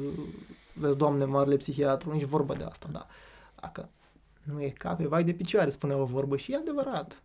[0.73, 3.07] vezi, doamne, marele psihiatru, nici vorba de asta, dar
[3.61, 3.89] dacă
[4.43, 7.23] nu e cap, e vai de picioare, spune o vorbă și e adevărat.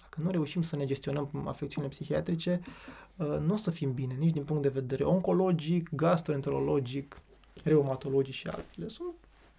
[0.00, 2.60] Dacă nu reușim să ne gestionăm afecțiunile psihiatrice,
[3.16, 7.20] uh, nu o să fim bine, nici din punct de vedere oncologic, gastroenterologic,
[7.64, 8.88] reumatologic și altele.
[8.88, 9.14] Sunt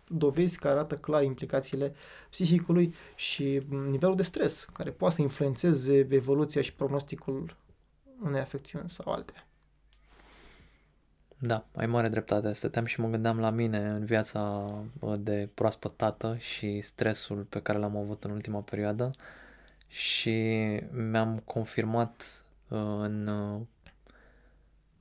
[0.07, 1.95] dovezi care arată clar implicațiile
[2.29, 7.55] psihicului și nivelul de stres, care poate să influențeze evoluția și prognosticul
[8.23, 9.33] unei afecțiuni sau alte.
[11.39, 12.53] Da, ai mare dreptate.
[12.53, 14.71] Stăteam și mă gândeam la mine în viața
[15.19, 19.11] de proaspăt tată și stresul pe care l-am avut în ultima perioadă
[19.87, 20.31] și
[20.91, 23.61] mi-am confirmat uh, în uh,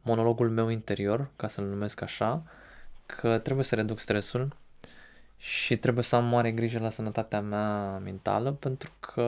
[0.02, 2.42] monologul meu interior, ca să-l numesc așa,
[3.06, 4.56] că trebuie să reduc stresul
[5.38, 9.22] și trebuie să am mare grijă la sănătatea mea mentală pentru că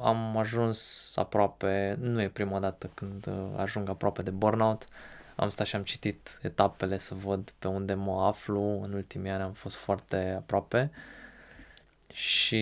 [0.00, 4.86] am ajuns aproape, nu e prima dată când ajung aproape de burnout,
[5.36, 8.80] am stat și am citit etapele să văd pe unde mă aflu.
[8.82, 10.90] În ultimii ani am fost foarte aproape
[12.12, 12.58] și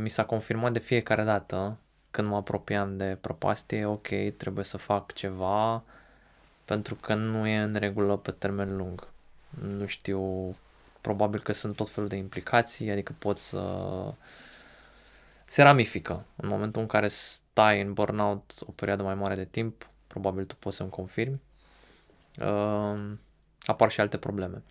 [0.00, 1.76] mi s-a confirmat de fiecare dată
[2.10, 5.82] când mă apropiam de prăpastie, ok, trebuie să fac ceva
[6.64, 9.08] pentru că nu e în regulă pe termen lung.
[9.60, 10.56] Nu știu,
[11.00, 13.62] probabil că sunt tot felul de implicații, adică pot să
[15.44, 16.24] se ramifică.
[16.36, 20.56] În momentul în care stai în burnout o perioadă mai mare de timp, probabil tu
[20.56, 21.40] poți să-mi confirmi,
[22.38, 23.12] uh,
[23.62, 24.62] apar și alte probleme.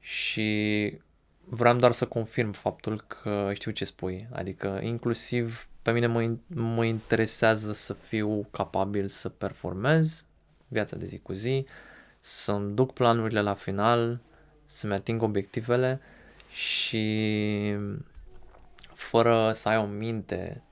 [0.00, 0.98] Și
[1.44, 6.84] vreau doar să confirm faptul că știu ce spui, adică inclusiv pe mine mă, mă
[6.84, 10.24] interesează să fiu capabil să performez
[10.68, 11.66] viața de zi cu zi,
[12.20, 14.20] să-mi duc planurile la final,
[14.70, 16.00] să-mi ating obiectivele
[16.50, 17.76] și
[18.94, 20.62] fără să ai o minte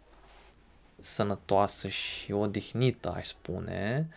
[1.01, 4.09] sănătoasă și odihnită, aș spune,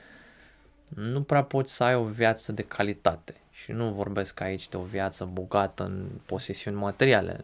[0.88, 3.34] nu prea poți să ai o viață de calitate.
[3.51, 7.43] Și nu vorbesc aici de o viață bogată în posesiuni materiale.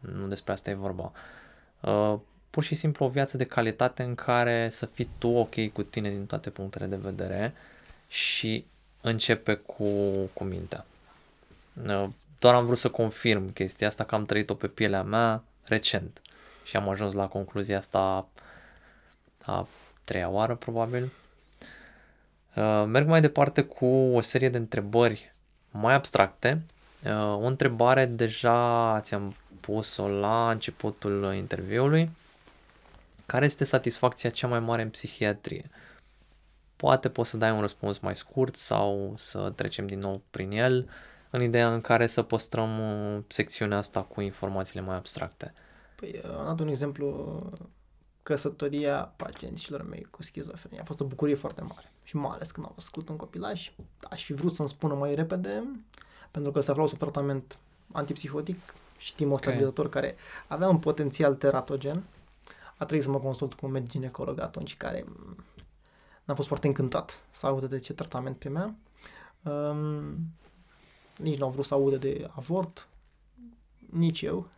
[0.00, 1.12] Nu despre asta e vorba.
[1.80, 2.18] Uh,
[2.50, 6.10] pur și simplu o viață de calitate în care să fii tu ok cu tine
[6.10, 7.54] din toate punctele de vedere
[8.08, 8.66] și
[9.00, 9.84] începe cu,
[10.32, 10.84] cu mintea.
[11.86, 12.08] Uh,
[12.38, 16.22] doar am vrut să confirm chestia asta că am trăit-o pe pielea mea recent
[16.64, 18.28] și am ajuns la concluzia asta
[19.42, 19.68] a
[20.04, 21.12] treia oară probabil.
[22.56, 25.34] Uh, merg mai departe cu o serie de întrebări
[25.70, 26.62] mai abstracte.
[27.04, 32.10] Uh, o întrebare deja ți-am pus-o la începutul interviului.
[33.26, 35.64] Care este satisfacția cea mai mare în psihiatrie?
[36.76, 40.88] Poate poți să dai un răspuns mai scurt sau să trecem din nou prin el,
[41.30, 45.52] în ideea în care să păstrăm uh, secțiunea asta cu informațiile mai abstracte.
[45.96, 47.38] Păi, am dat un exemplu,
[48.22, 50.80] căsătoria pacienților mei cu schizofrenie.
[50.80, 53.72] A fost o bucurie foarte mare și mai ales când am născut un copilaj.
[54.10, 55.64] Aș fi vrut să-mi spună mai repede,
[56.30, 57.58] pentru că se aflau sub tratament
[57.92, 60.00] antipsihotic și timostabilizator okay.
[60.00, 60.16] care
[60.46, 62.02] avea un potențial teratogen.
[62.76, 65.04] A trebuit să mă consult cu un medic ginecolog atunci care
[66.24, 68.74] n-a fost foarte încântat să audă de ce tratament pe mea.
[69.42, 70.16] Um,
[71.20, 72.88] nici nu au vrut să audă de avort,
[73.90, 74.48] nici eu.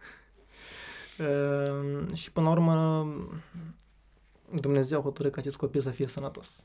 [1.19, 3.07] Um, și până la urmă
[4.61, 6.63] Dumnezeu a hotărât ca acest copil să fie sănătos.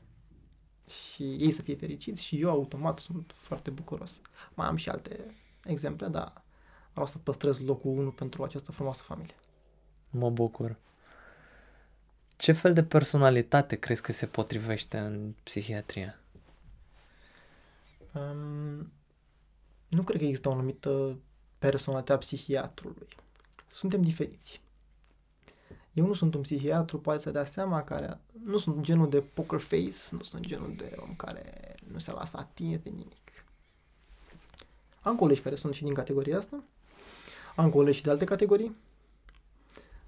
[0.86, 4.20] Și ei să fie fericiți și eu automat sunt foarte bucuros.
[4.54, 5.34] Mai am și alte
[5.64, 6.42] exemple, dar
[6.92, 9.34] vreau să păstrez locul 1 pentru această frumoasă familie.
[10.10, 10.76] Mă bucur.
[12.36, 16.18] Ce fel de personalitate crezi că se potrivește în psihiatrie?
[18.14, 18.92] Um,
[19.88, 21.18] nu cred că există o anumită
[21.58, 23.08] personalitate a psihiatrului.
[23.70, 24.60] Suntem diferiți.
[25.92, 29.58] Eu nu sunt un psihiatru, poate să dea seama, care nu sunt genul de poker
[29.58, 33.44] face, nu sunt genul de om care nu se lasă atins de nimic.
[35.00, 36.62] Am colegi care sunt și din categoria asta,
[37.56, 38.76] am colegi și de alte categorii.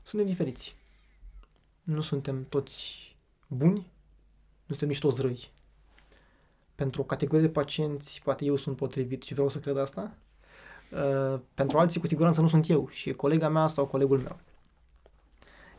[0.02, 0.74] Suntem diferiți
[1.90, 3.16] nu suntem toți
[3.46, 3.90] buni,
[4.66, 5.50] nu suntem nici toți răi.
[6.80, 10.14] Pentru o categorie de pacienți, poate eu sunt potrivit și vreau să cred asta.
[10.90, 14.38] Uh, pentru alții, cu siguranță, nu sunt eu și colega mea sau colegul meu.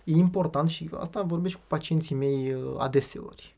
[0.04, 3.56] E important și asta vorbești cu pacienții mei uh, adeseori.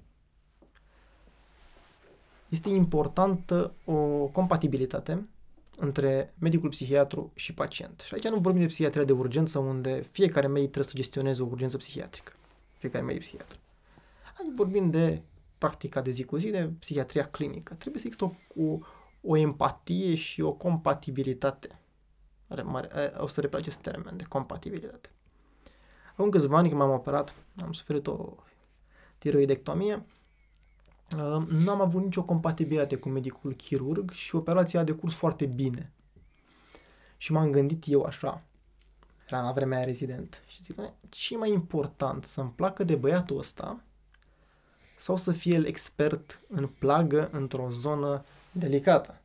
[2.50, 5.28] Este importantă o compatibilitate
[5.78, 8.00] între medicul psihiatru și pacient.
[8.00, 11.46] Și aici nu vorbim de psihiatria de urgență, unde fiecare medic trebuie să gestioneze o
[11.46, 12.32] urgență psihiatrică
[12.84, 13.58] fiecare medic psihiatru.
[14.40, 15.22] Aici vorbim de
[15.64, 17.74] practica de zi cu zi, de psihiatria clinică.
[17.74, 18.78] Trebuie să există o, o,
[19.22, 21.80] o empatie și o compatibilitate.
[23.18, 25.10] O să repet acest termen de compatibilitate.
[26.12, 28.36] Acum câțiva ani când m-am operat, am suferit o
[29.18, 30.06] tiroidectomie,
[31.18, 35.92] uh, nu am avut nicio compatibilitate cu medicul chirurg și operația a decurs foarte bine.
[37.18, 38.44] Și m-am gândit eu așa,
[39.28, 40.44] era la vremea aia rezident.
[40.48, 40.76] Și zic,
[41.10, 43.84] ce mai important, să-mi placă de băiatul ăsta
[45.04, 49.22] sau să fie el expert în plagă într-o zonă delicată?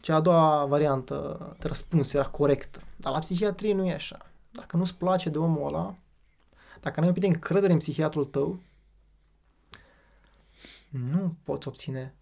[0.00, 2.80] Cea a doua variantă de răspuns era corectă.
[2.96, 4.30] Dar la psihiatrie nu e așa.
[4.50, 5.94] Dacă nu-ți place de omul ăla,
[6.80, 8.58] dacă nu ai de încredere în psihiatrul tău,
[10.88, 12.14] nu poți obține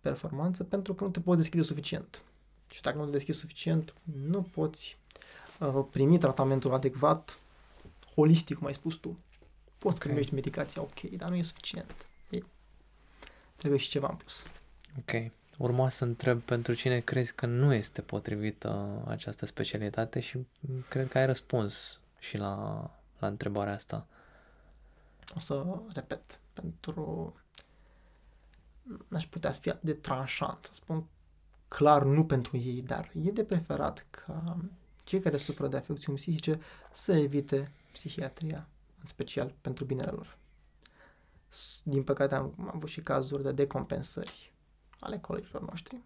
[0.00, 2.22] performanță pentru că nu te poți deschide suficient.
[2.70, 3.94] Și dacă nu te deschizi suficient,
[4.28, 4.98] nu poți
[5.60, 7.38] uh, primi tratamentul adecvat,
[8.14, 9.14] holistic, cum ai spus tu.
[9.78, 10.08] Poți okay.
[10.08, 12.06] primești medicația, ok, dar nu e suficient.
[12.30, 12.38] E,
[13.56, 14.44] trebuie și ceva în plus.
[14.98, 15.32] Ok.
[15.58, 20.46] Urma să întreb pentru cine crezi că nu este potrivită această specialitate și
[20.88, 24.06] cred că ai răspuns și la, la întrebarea asta.
[25.34, 25.64] O să
[25.94, 26.38] repet.
[26.52, 27.34] Pentru
[29.08, 31.04] n-aș putea fi atât de tranșant, să spun
[31.68, 34.56] clar nu pentru ei, dar e de preferat ca
[35.04, 36.60] cei care suferă de afecțiuni psihice
[36.92, 38.68] să evite psihiatria,
[39.06, 40.36] în special pentru binele lor.
[41.82, 44.52] Din păcate am, am avut și cazuri de decompensări
[44.98, 46.00] ale colegilor noștri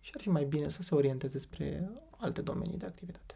[0.00, 3.34] și ar fi mai bine să se orienteze spre alte domenii de activitate.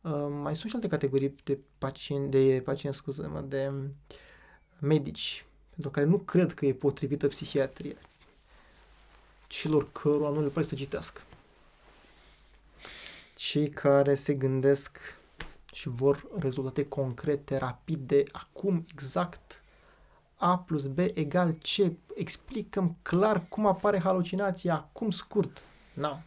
[0.00, 3.72] Uh, mai sunt și alte categorii de pacienți, de pacienți, scuze de
[4.78, 7.96] medici, pentru care nu cred că e potrivită psihiatria,
[9.46, 11.20] celor cărora nu le place să citească.
[13.34, 15.17] Cei care se gândesc
[15.72, 19.62] și vor rezultate concrete, rapide, acum exact
[20.36, 21.92] A plus B egal C.
[22.14, 25.62] Explicăm clar cum apare halucinația, acum scurt.
[25.92, 26.20] Nu.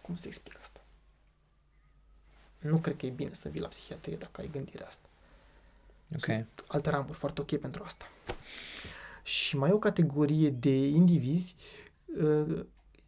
[0.00, 0.80] Cum se explică asta?
[2.58, 5.08] Nu cred că e bine să vii la psihiatrie dacă ai gândirea asta.
[6.14, 6.24] Ok.
[6.24, 8.08] Sunt alte ramuri foarte ok pentru asta.
[9.22, 11.54] Și mai e o categorie de indivizi
[12.20, 12.66] uh,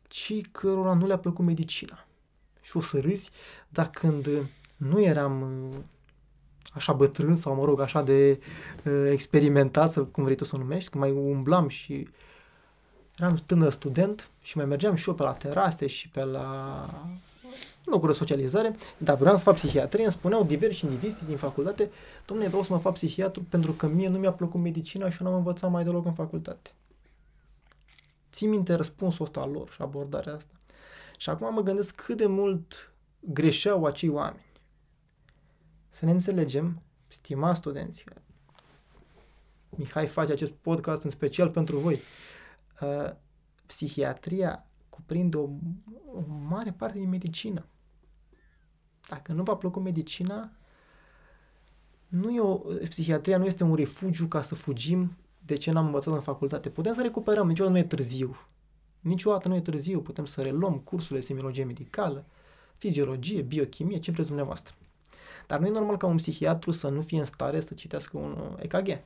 [0.08, 2.06] cei cărora nu le-a plăcut medicina.
[2.60, 3.30] Și o să râzi,
[3.68, 4.28] dar când
[4.89, 5.76] nu eram uh,
[6.72, 8.41] așa bătrân sau, mă rog, așa de
[8.85, 12.09] uh, experimentat, sau cum vrei tu să o numești, când mai umblam și
[13.18, 16.89] eram tânăr student și mai mergeam și eu pe la terase și pe la
[17.85, 21.91] locuri de socializare, dar vreau să fac psihiatrie, îmi spuneau diversi indivizi din facultate,
[22.26, 25.28] domnule, vreau să mă fac psihiatru pentru că mie nu mi-a plăcut medicina și nu
[25.28, 26.70] am învățat mai deloc în facultate.
[28.33, 30.53] Ții minte răspunsul ăsta al lor și abordarea asta.
[31.16, 34.45] Și acum mă gândesc cât de mult greșeau acei oameni.
[35.93, 38.05] Să ne înțelegem, stimați studenți,
[39.76, 42.01] Mihai face acest podcast în special pentru voi.
[42.80, 43.11] Uh,
[43.66, 45.49] psihiatria cuprinde o,
[46.14, 47.66] o mare parte din medicină.
[49.09, 50.51] Dacă nu v-a plăcut medicina,
[52.09, 52.55] nu e o,
[52.88, 56.70] psihiatria nu este un refugiu ca să fugim de ce n-am învățat în facultate.
[56.70, 58.36] Putem să recuperăm, niciodată nu e târziu.
[59.01, 62.24] Niciodată nu e târziu, putem să reluăm cursurile de semiologie medicală,
[62.76, 64.74] fiziologie, biochimie, ce vreți dumneavoastră.
[65.47, 68.57] Dar nu e normal ca un psihiatru să nu fie în stare să citească un
[68.59, 69.01] EKG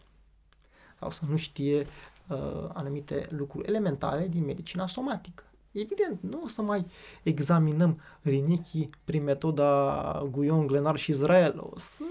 [0.99, 1.87] sau să nu știe
[2.29, 5.45] uh, anumite lucruri elementare din medicina somatică.
[5.73, 6.87] Evident, nu o să mai
[7.23, 11.59] examinăm rinichii prin metoda Guion, Glenar și Israel.
[11.59, 12.03] O să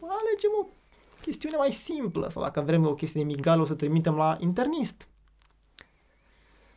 [0.00, 0.66] alegem o
[1.20, 5.06] chestiune mai simplă sau dacă vrem o chestie de migală o să trimitem la internist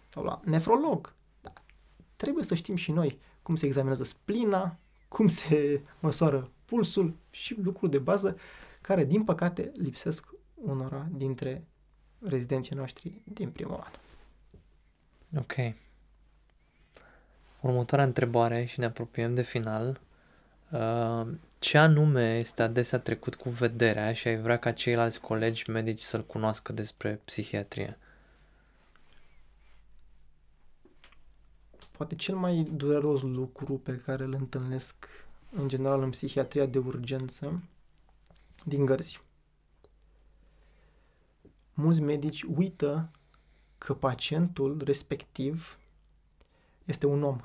[0.09, 1.13] sau la nefrolog.
[1.41, 1.53] Da.
[2.15, 4.77] Trebuie să știm și noi cum se examinează splina,
[5.07, 8.37] cum se măsoară pulsul și lucruri de bază
[8.81, 11.63] care, din păcate, lipsesc unora dintre
[12.19, 13.91] rezidenții noștri din primul an.
[15.37, 15.75] Ok.
[17.61, 19.99] Următoarea întrebare și ne apropiem de final.
[20.71, 21.27] Uh,
[21.59, 26.25] ce anume este adesea trecut cu vederea și ai vrea ca ceilalți colegi medici să-l
[26.25, 27.97] cunoască despre psihiatrie?
[31.91, 35.22] Poate cel mai dureros lucru pe care îl întâlnesc
[35.55, 37.63] în general în psihiatria de urgență
[38.65, 39.21] din gărzi.
[41.73, 43.11] Mulți medici uită
[43.77, 45.77] că pacientul respectiv
[46.85, 47.39] este un om.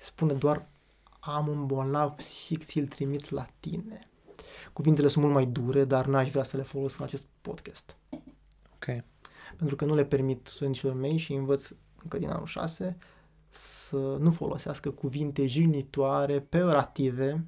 [0.00, 0.68] Spune doar
[1.20, 4.08] am un bolnav psihic, ți-l trimit la tine.
[4.72, 7.96] Cuvintele sunt mult mai dure, dar n-aș vrea să le folosesc în acest podcast.
[8.74, 9.04] Ok.
[9.56, 11.70] Pentru că nu le permit studenților mei și învăț
[12.02, 12.96] încă din anul 6
[13.54, 17.46] să nu folosească cuvinte jignitoare, peorative,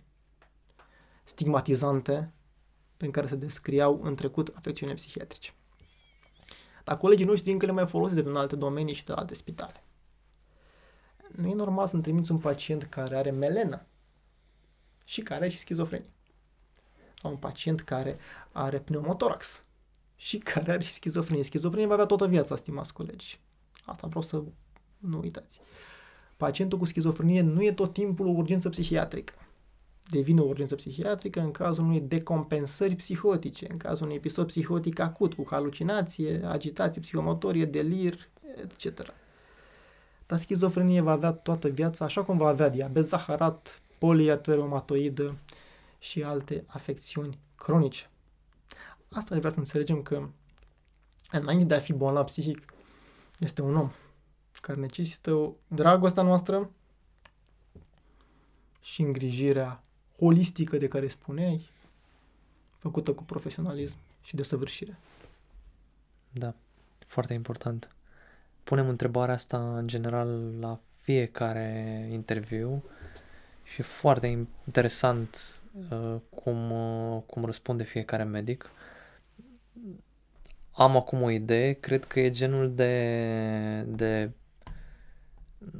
[1.25, 2.33] stigmatizante,
[2.97, 5.55] prin care se descriau în trecut afecțiune psihiatrice.
[6.85, 9.35] Dar colegii noștri încă le mai folosesc de în alte domenii și de la alte
[9.35, 9.85] spitale.
[11.29, 13.87] Nu e normal să-mi trimiți un pacient care are melenă
[15.05, 16.11] și care are și schizofrenie.
[17.21, 18.19] Sau un pacient care
[18.53, 19.63] are pneumotorax
[20.17, 21.45] și care are și schizofrenie.
[21.45, 23.41] Schizofrenie va avea toată viața, stimați colegi.
[23.85, 24.43] Asta vreau să
[24.99, 25.61] nu uitați.
[26.37, 29.35] Pacientul cu schizofrenie nu e tot timpul o urgență psihiatrică.
[30.11, 35.35] Devine o urgență psihiatrică în cazul unei decompensări psihotice, în cazul unui episod psihotic acut
[35.35, 38.29] cu halucinație, agitație psihomotorie, delir,
[38.63, 39.15] etc.
[40.27, 45.37] Dar schizofrenie va avea toată viața, așa cum va avea diabet zaharat, poliateromatoidă
[45.99, 48.11] și alte afecțiuni cronice.
[49.13, 50.29] Asta vrea să înțelegem că
[51.31, 52.73] înainte de a fi bolnav psihic,
[53.39, 53.91] este un om
[54.67, 56.71] care necesită o dragostea noastră
[58.81, 59.83] și îngrijirea
[60.19, 61.69] holistică de care spuneai,
[62.77, 64.99] făcută cu profesionalism și desăvârșire.
[66.33, 66.55] Da,
[67.07, 67.95] foarte important.
[68.65, 72.85] Punem întrebarea asta în general la fiecare interviu
[73.63, 74.27] și foarte
[74.67, 78.71] interesant uh, cum, uh, cum răspunde fiecare medic.
[80.71, 84.31] am acum o idee, cred că e genul de, de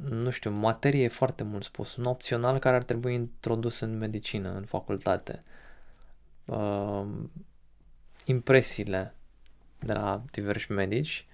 [0.09, 4.65] nu știu, materie foarte mult spus, un opțional care ar trebui introdus în medicină, în
[4.65, 5.43] facultate.
[6.45, 7.05] Uh,
[8.25, 9.13] impresiile
[9.79, 11.25] de la diversi medici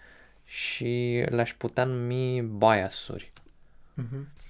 [0.45, 3.31] și le-aș putea numi biasuri.
[4.01, 4.41] Uh-huh.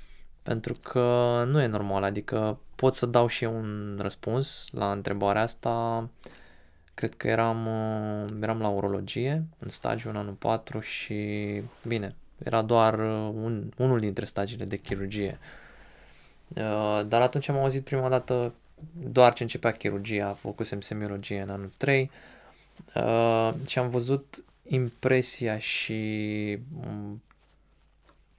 [0.44, 5.42] Pentru că nu e normal, adică pot să dau și eu un răspuns la întrebarea
[5.42, 6.10] asta.
[6.94, 12.62] Cred că eram, uh, eram la urologie în stagiu în anul 4 și bine, era
[12.62, 15.40] doar uh, un, unul dintre stagiile de chirurgie.
[16.48, 18.54] Uh, dar atunci am auzit prima dată
[19.12, 22.12] doar ce începea chirurgia, făcusem semiologie în anul 3
[23.68, 27.22] și am văzut impresia și, um,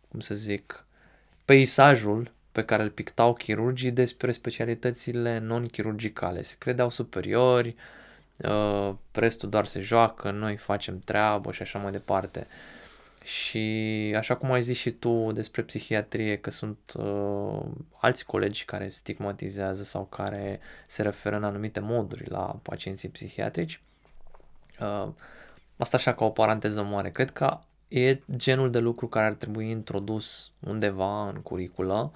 [0.09, 0.85] cum să zic,
[1.45, 6.43] peisajul pe care îl pictau chirurgii despre specialitățile non-chirurgicale.
[6.43, 7.75] Se credeau superiori,
[8.49, 12.47] uh, restul doar se joacă, noi facem treabă și așa mai departe.
[13.25, 17.63] Și așa cum ai zis și tu despre psihiatrie, că sunt uh,
[18.01, 23.83] alți colegi care stigmatizează sau care se referă în anumite moduri la pacienții psihiatrici,
[24.81, 25.09] uh,
[25.77, 27.11] asta așa ca o paranteză mare.
[27.11, 32.13] Cred că e genul de lucru care ar trebui introdus undeva în curiculă,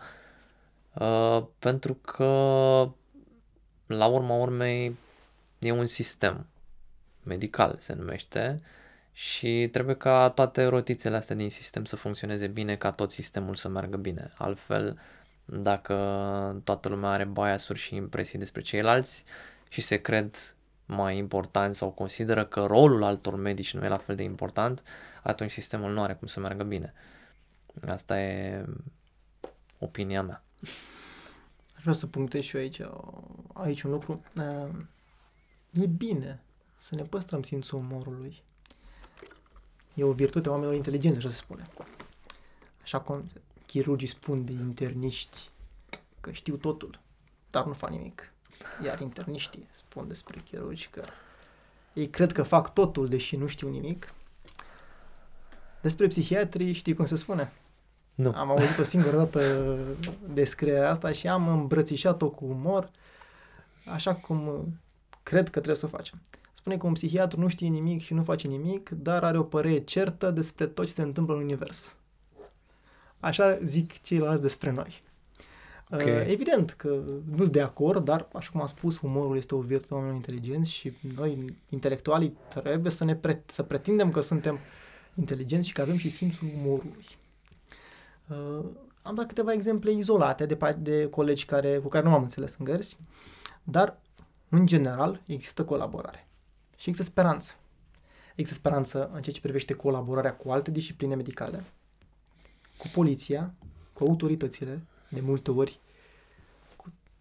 [0.92, 2.24] uh, pentru că
[3.86, 4.96] la urma urmei
[5.58, 6.46] e un sistem
[7.22, 8.62] medical, se numește,
[9.20, 13.68] și trebuie ca toate rotițele astea din sistem să funcționeze bine, ca tot sistemul să
[13.68, 14.32] meargă bine.
[14.36, 14.98] Altfel,
[15.44, 15.94] dacă
[16.64, 19.24] toată lumea are biasuri și impresii despre ceilalți
[19.68, 24.16] și se cred mai important sau consideră că rolul altor medici nu e la fel
[24.16, 24.82] de important,
[25.22, 26.92] atunci sistemul nu are cum să meargă bine.
[27.88, 28.64] Asta e
[29.78, 30.42] opinia mea.
[31.76, 32.80] Aș vrea să punctez și eu aici,
[33.52, 34.24] aici un lucru.
[35.70, 36.42] E bine
[36.80, 38.46] să ne păstrăm simțul umorului.
[39.98, 41.62] E o virtute a oamenilor inteligenți, așa se spune.
[42.82, 43.30] Așa cum
[43.66, 45.50] chirurgii spun de interniști
[46.20, 47.00] că știu totul,
[47.50, 48.32] dar nu fac nimic.
[48.84, 51.02] Iar interniștii spun despre chirurgi că
[51.92, 54.14] ei cred că fac totul, deși nu știu nimic.
[55.80, 57.52] Despre psihiatrii știi cum se spune?
[58.14, 58.32] Nu.
[58.34, 59.78] Am auzit o singură dată
[60.32, 62.90] descrierea asta și am îmbrățișat-o cu umor,
[63.84, 64.66] așa cum
[65.22, 66.20] cred că trebuie să o facem.
[66.58, 69.78] Spune că un psihiatru nu știe nimic și nu face nimic, dar are o părere
[69.80, 71.96] certă despre tot ce se întâmplă în univers.
[73.20, 75.00] Așa zic ceilalți despre noi.
[75.90, 76.20] Okay.
[76.20, 76.88] Uh, evident că
[77.30, 80.24] nu sunt de acord, dar, așa cum am spus, umorul este o virtute a oamenilor
[80.26, 84.58] inteligenți și noi, intelectualii, trebuie să ne pre- să pretindem că suntem
[85.14, 87.06] inteligenți și că avem și simțul umorului.
[88.28, 88.64] Uh,
[89.02, 92.64] am dat câteva exemple izolate de, de colegi care, cu care nu m-am înțeles în
[92.64, 92.96] gărzi,
[93.62, 94.00] dar,
[94.48, 96.27] în general, există colaborare
[96.78, 97.54] și există speranță.
[98.34, 101.64] Există speranță în ceea ce privește colaborarea cu alte discipline medicale,
[102.76, 103.54] cu poliția,
[103.92, 105.80] cu autoritățile, de multe ori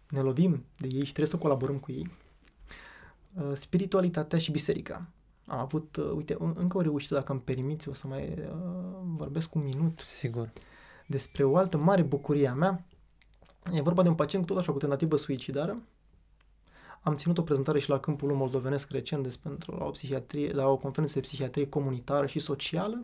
[0.08, 2.10] ne lovim de ei și trebuie să colaborăm cu ei.
[3.34, 5.08] Uh, spiritualitatea și biserica.
[5.46, 8.44] Am avut, uh, uite, încă o reușită, dacă îmi permiți, o să mai uh,
[9.16, 9.98] vorbesc un minut.
[9.98, 10.52] Sigur.
[11.06, 12.84] Despre o altă mare bucurie a mea.
[13.72, 15.82] E vorba de un pacient tot așa cu tentativă suicidară.
[17.02, 20.76] Am ținut o prezentare și la câmpul moldovenesc recent despre la o, psihiatrie, la o
[20.76, 23.00] conferință de psihiatrie comunitară și socială.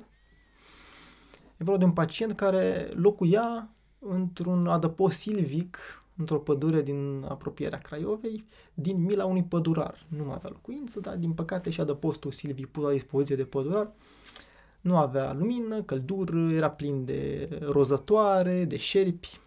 [1.56, 3.68] E vorba de un pacient care locuia
[3.98, 5.78] într-un adăpost silvic,
[6.16, 8.44] într-o pădure din apropierea Craiovei,
[8.74, 10.06] din mila unui pădurar.
[10.08, 13.92] Nu avea locuință, dar din păcate și adăpostul silvic pus la dispoziție de pădurar
[14.84, 19.40] nu avea lumină, căldură, era plin de rozătoare, de șerpi.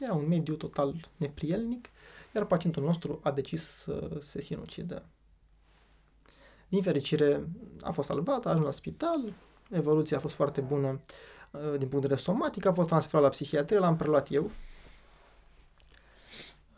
[0.00, 1.88] Era un mediu total neprielnic,
[2.36, 5.04] iar pacientul nostru a decis să se sinucidă.
[6.68, 7.48] Din fericire
[7.80, 9.32] a fost salvat, a ajuns la spital,
[9.70, 11.00] evoluția a fost foarte bună
[11.56, 14.50] Uh, din punct de vedere somatic, a fost transferat la psihiatrie, l-am preluat eu.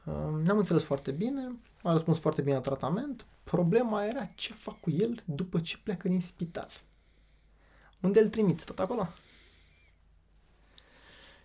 [0.04, 3.26] Uh, ne-am înțeles foarte bine, a răspuns foarte bine la tratament.
[3.44, 6.70] Problema era ce fac cu el după ce pleacă din spital.
[8.00, 8.64] Unde îl trimit?
[8.64, 9.08] Tot acolo?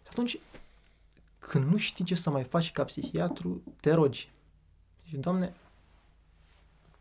[0.01, 0.39] Și atunci,
[1.47, 4.31] când nu știi ce să mai faci ca psihiatru, te rogi.
[5.03, 5.53] Și, Doamne,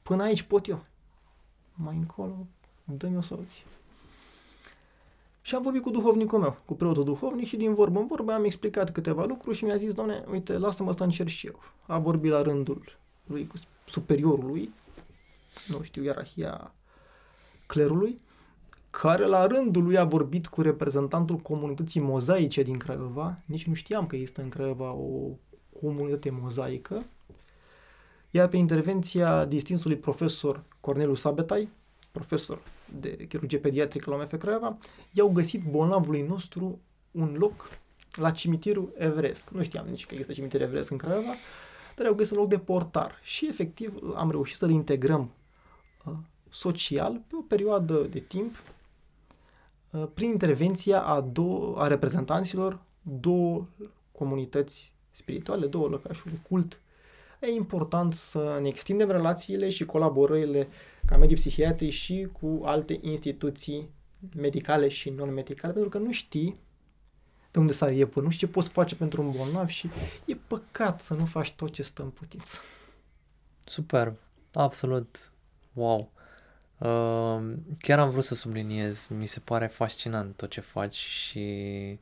[0.03, 0.83] până aici pot eu.
[1.75, 2.47] Mai încolo,
[2.85, 3.65] dă-mi o soluție.
[5.41, 8.45] Și am vorbit cu duhovnicul meu, cu preotul duhovnic și din vorbă în vorbă am
[8.45, 11.61] explicat câteva lucruri și mi-a zis, doamne, uite, lasă-mă să încerc și eu.
[11.87, 13.57] A vorbit la rândul lui cu
[13.89, 14.73] superiorul lui,
[15.69, 16.75] nu știu, ierarhia
[17.67, 18.17] clerului,
[19.01, 23.37] care la rândul lui a vorbit cu reprezentantul comunității mozaice din Craiova.
[23.45, 25.29] Nici nu știam că există în Craiova o
[25.81, 27.05] comunitate mozaică.
[28.31, 31.69] Iar pe intervenția distinsului profesor Corneliu Sabetai,
[32.11, 32.63] profesor
[33.01, 34.77] de chirurgie pediatrică la MF Craiova,
[35.13, 37.71] i-au găsit bolnavului nostru un loc
[38.15, 39.49] la cimitirul Everest.
[39.49, 41.33] Nu știam nici că există cimitir Everest în Craiova,
[41.97, 45.31] dar au găsit un loc de portar și efectiv am reușit să-l integrăm
[46.05, 46.13] uh,
[46.51, 48.81] social pe o perioadă de timp uh,
[50.15, 53.67] prin intervenția a, două, a reprezentanților două
[54.13, 56.81] comunități spirituale, două lăcașuri, cult.
[57.41, 60.69] E important să ne extindem relațiile și colaborările
[61.07, 63.91] ca medii psihiatri și cu alte instituții
[64.37, 66.55] medicale și non-medicale, pentru că nu știi
[67.51, 69.91] de unde să e până, nu știi ce poți face pentru un bolnav și
[70.25, 72.59] e păcat să nu faci tot ce stă în putință.
[73.65, 74.15] Super,
[74.53, 75.33] absolut,
[75.73, 76.11] wow.
[76.83, 77.41] Uh,
[77.79, 81.99] chiar am vrut să subliniez, mi se pare fascinant tot ce faci și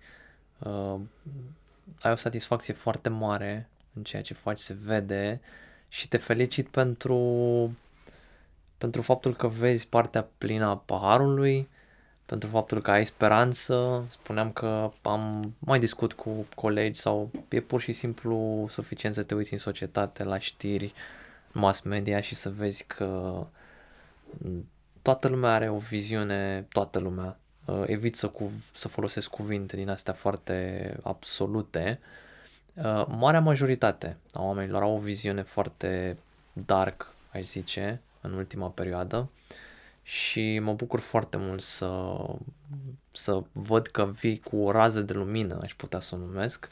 [0.58, 1.00] uh,
[2.00, 5.40] ai o satisfacție foarte mare în ceea ce faci, se vede
[5.88, 7.76] și te felicit pentru,
[8.78, 11.68] pentru faptul că vezi partea plină a paharului,
[12.26, 14.04] pentru faptul că ai speranță.
[14.08, 19.34] Spuneam că am mai discut cu colegi sau e pur și simplu suficient să te
[19.34, 20.92] uiți în societate, la știri,
[21.52, 23.46] mass media și să vezi că
[25.02, 27.38] toată lumea are o viziune, toată lumea.
[27.64, 32.00] Uh, evit să, cu, să folosesc cuvinte din astea foarte absolute.
[32.74, 36.16] Uh, marea majoritate a oamenilor au o viziune foarte
[36.52, 39.30] dark, aș zice, în ultima perioadă
[40.02, 42.16] și mă bucur foarte mult să,
[43.10, 46.70] să văd că vii cu o rază de lumină, aș putea să o numesc.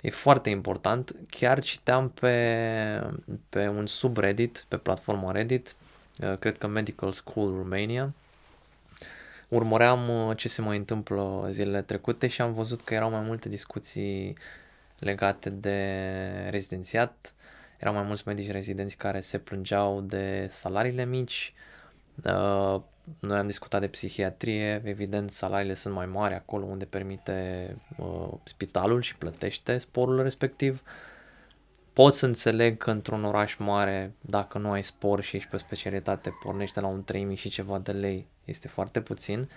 [0.00, 1.16] E foarte important.
[1.28, 3.12] Chiar citeam pe,
[3.48, 5.91] pe un subreddit, pe platforma Reddit, uh,
[6.38, 8.12] cred că Medical School Romania,
[9.48, 13.48] urmăream uh, ce se mai întâmplă zilele trecute și am văzut că erau mai multe
[13.48, 14.36] discuții
[14.98, 17.34] legate de rezidențiat.
[17.78, 21.54] Erau mai mulți medici rezidenți care se plângeau de salariile mici,
[22.14, 22.80] Uh,
[23.18, 27.66] noi am discutat de psihiatrie, evident salariile sunt mai mari acolo unde permite
[27.96, 30.82] uh, spitalul și plătește sporul respectiv.
[31.92, 35.58] Pot să înțeleg că într-un oraș mare, dacă nu ai spor și ești pe o
[35.58, 39.50] specialitate, pornește la un 3000 și ceva de lei, este foarte puțin.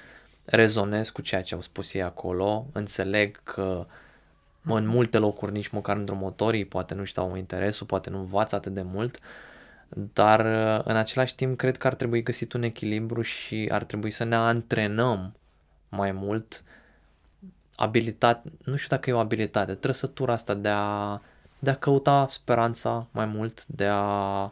[0.46, 3.86] Rezonez cu ceea ce au spus ei acolo, înțeleg că
[4.64, 8.82] în multe locuri nici măcar îndrumătorii poate nu știu interesul, poate nu învață atât de
[8.82, 9.22] mult, uh,
[9.90, 14.12] dar uh, în același timp cred că ar trebui găsit un echilibru și ar trebui
[14.12, 15.36] să ne antrenăm
[15.90, 16.64] mai mult
[17.76, 21.22] abilitate, nu știu dacă e o abilitate, trăsătura asta de a,
[21.60, 24.44] de a căuta speranța mai mult, de a,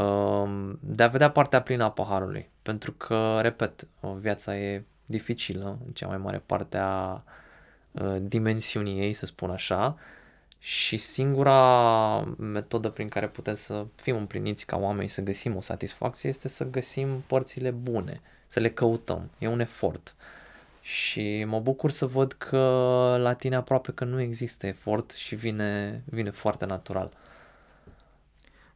[0.00, 2.48] um, de a vedea partea plină a paharului.
[2.62, 3.86] Pentru că, repet,
[4.18, 7.22] viața e dificilă în cea mai mare parte a
[7.92, 9.96] uh, dimensiunii ei, să spun așa,
[10.58, 16.28] și singura metodă prin care putem să fim împliniți ca oameni, să găsim o satisfacție,
[16.28, 19.30] este să găsim părțile bune, să le căutăm.
[19.38, 20.14] E un efort.
[20.86, 22.58] Și mă bucur să văd că
[23.18, 27.16] la tine aproape că nu există efort și vine, vine foarte natural.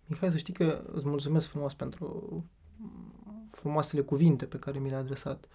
[0.07, 2.45] Mihai, să știi că îți mulțumesc frumos pentru
[3.51, 5.49] frumoasele cuvinte pe care mi le-ai adresat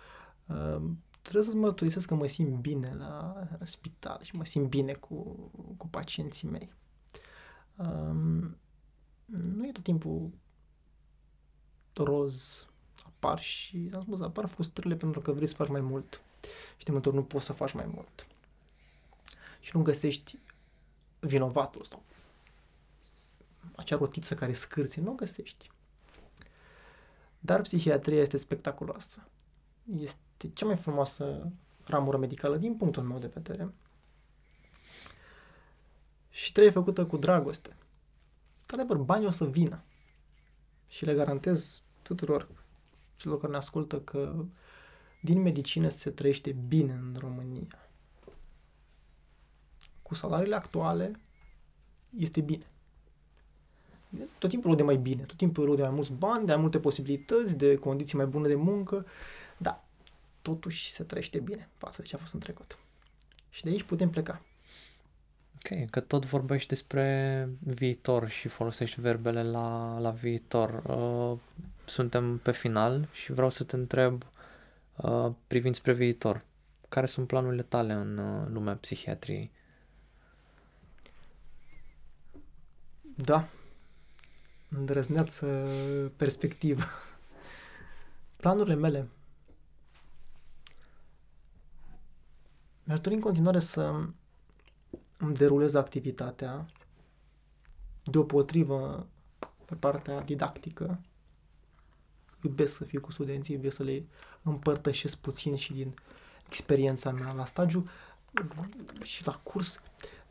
[1.22, 5.16] trebuie să mărturisesc că mă simt bine la spital și mă simt bine cu,
[5.78, 6.74] cu pacienții mei.
[7.76, 8.58] Um,
[9.26, 10.32] nu e tot timpul
[11.94, 12.68] roz,
[13.06, 16.22] apar și, am spus, apar frustrările pentru că vrei să faci mai mult
[16.78, 18.28] și de multe ori nu poți să faci mai mult.
[19.60, 20.40] Și nu găsești
[21.20, 22.04] vinovatul sau
[23.76, 25.72] acea rotiță care scârție, nu o găsești.
[27.40, 29.28] Dar psihiatria este spectaculoasă.
[30.00, 31.52] Este este cea mai frumoasă
[31.84, 33.74] ramură medicală din punctul meu de vedere.
[36.30, 37.76] Și trebuie făcută cu dragoste.
[38.62, 39.84] Într-adevăr, banii o să vină.
[40.88, 42.48] Și le garantez tuturor
[43.16, 44.46] celor care ne ascultă că
[45.24, 47.88] din medicină se trăiește bine în România.
[50.02, 51.20] Cu salariile actuale
[52.18, 52.66] este bine.
[54.38, 56.62] Tot timpul o de mai bine, tot timpul o de mai mulți bani, de mai
[56.62, 59.06] multe posibilități, de condiții mai bune de muncă,
[59.58, 59.84] da,
[60.42, 62.78] totuși se trăiește bine față de ce a fost în trecut.
[63.50, 64.42] Și de aici putem pleca.
[65.56, 70.84] Ok, că tot vorbești despre viitor și folosești verbele la, la viitor.
[70.86, 71.38] Uh,
[71.86, 74.43] suntem pe final și vreau să te întreb, uh,
[75.48, 76.46] privind spre viitor,
[76.90, 79.52] care sunt planurile tale în uh, lumea psihiatriei?
[83.16, 83.48] Da,
[84.70, 85.46] îndrăzneață
[86.18, 86.84] perspectivă.
[88.36, 89.08] Planurile mele
[92.84, 93.82] Mi-aș dori în continuare să
[95.18, 96.66] îmi derulez activitatea
[98.04, 99.08] deopotrivă
[99.66, 101.00] pe partea didactică
[102.42, 104.06] iubesc să fiu cu studenții, iubesc să le
[104.44, 105.94] împărtășesc puțin și din
[106.48, 107.90] experiența mea la stagiu
[109.04, 109.82] și la curs.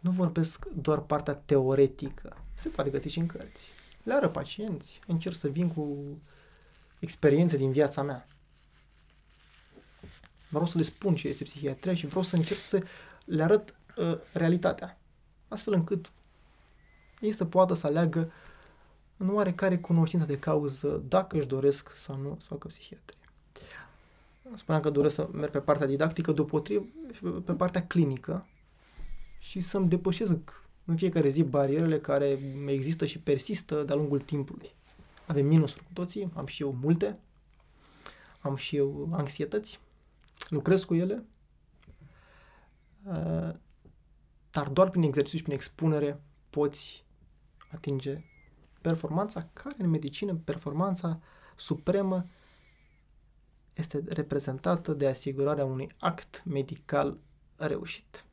[0.01, 3.67] Nu vorbesc doar partea teoretică, se poate găsi și în cărți.
[4.03, 5.99] Le arăt pacienți, încerc să vin cu
[6.99, 8.29] experiențe din viața mea.
[10.49, 12.83] Vreau să le spun ce este psihiatria și vreau să încerc să
[13.25, 14.99] le arăt uh, realitatea.
[15.49, 16.13] Astfel încât
[17.21, 18.33] ei să poată să aleagă
[19.17, 23.22] în oarecare cunoștință de cauză dacă își doresc sau nu să facă psihiatrie.
[24.55, 26.85] Spuneam că doresc să merg pe partea didactică, deopotrivă
[27.45, 28.49] pe partea clinică
[29.39, 30.33] și să-mi depășesc
[30.85, 34.75] în fiecare zi barierele care există și persistă de-a lungul timpului.
[35.27, 37.19] Avem minusuri cu toții, am și eu multe,
[38.41, 39.81] am și eu anxietăți,
[40.49, 41.25] lucrez cu ele,
[43.05, 43.55] uh,
[44.51, 47.05] dar doar prin exercițiu și prin expunere poți
[47.73, 48.25] atinge
[48.81, 51.21] performanța care în medicină, performanța
[51.57, 52.27] supremă
[53.75, 57.17] este reprezentată de asigurarea unui act medical
[57.57, 58.25] reușit.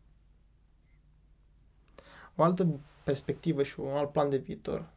[2.35, 4.89] O altă perspectivă și un alt plan de viitor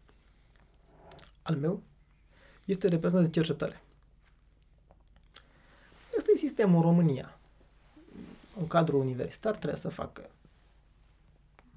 [1.42, 1.82] al meu
[2.64, 3.82] este reprezentat de cercetare.
[6.18, 7.38] Asta e sistemul în România.
[8.58, 10.30] Un cadru universitar trebuie să facă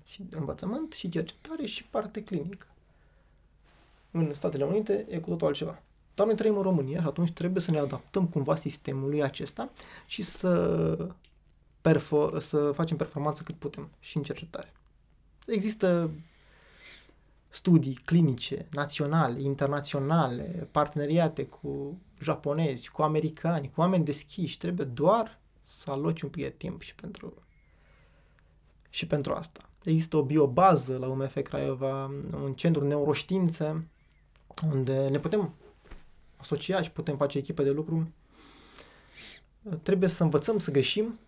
[0.05, 2.67] și învățământ, și cercetare, și parte clinică.
[4.11, 5.81] În Statele Unite e cu totul altceva.
[6.15, 9.69] Dar noi trăim în România și atunci trebuie să ne adaptăm cumva sistemului acesta
[10.05, 11.15] și să,
[11.81, 14.73] perfor- să facem performanță cât putem și în cercetare.
[15.45, 16.11] Există
[17.49, 24.57] studii clinice, naționale, internaționale, parteneriate cu japonezi, cu americani, cu oameni deschiși.
[24.57, 27.33] Trebuie doar să aloci un pic de timp și pentru,
[28.89, 29.59] și pentru asta.
[29.83, 32.11] Există o biobază la UMF Craiova,
[32.43, 33.87] un centru neuroștiințe,
[34.71, 35.53] unde ne putem
[36.35, 38.13] asocia și putem face echipe de lucru.
[39.81, 41.19] Trebuie să învățăm să greșim,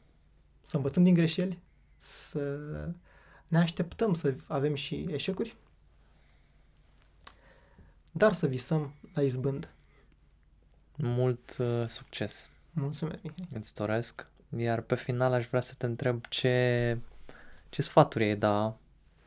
[0.63, 1.59] să învățăm din greșeli,
[1.97, 2.59] să
[3.47, 5.55] ne așteptăm să avem și eșecuri,
[8.11, 9.69] dar să visăm la izbândă.
[10.95, 12.49] Mult uh, succes!
[12.71, 13.47] Mulțumesc, Mihai.
[13.53, 14.27] Îți doresc.
[14.57, 16.97] Iar pe final aș vrea să te întreb ce,
[17.69, 18.77] ce sfaturi ai da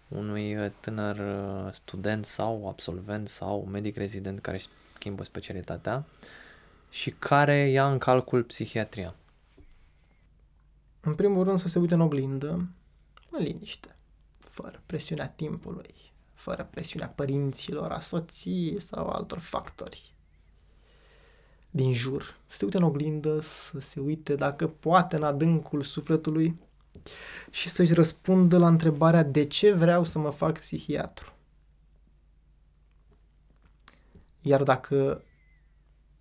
[0.08, 4.68] unui uh, tânăr uh, student sau absolvent sau medic rezident care își
[5.00, 6.06] schimbă specialitatea
[6.90, 9.14] și care ia în calcul psihiatria.
[11.00, 12.68] În primul rând să se uite în oglindă,
[13.30, 13.94] în liniște,
[14.38, 15.94] fără presiunea timpului,
[16.34, 20.14] fără presiunea părinților, a soției sau altor factori
[21.70, 22.36] din jur.
[22.46, 26.54] Să se uite în oglindă, să se uite dacă poate în adâncul sufletului
[27.50, 31.32] și să-și răspundă la întrebarea de ce vreau să mă fac psihiatru.
[34.40, 35.22] Iar dacă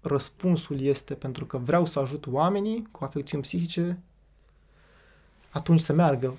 [0.02, 4.00] răspunsul este pentru că vreau să ajut oamenii cu afecțiuni psihice,
[5.50, 6.38] atunci să meargă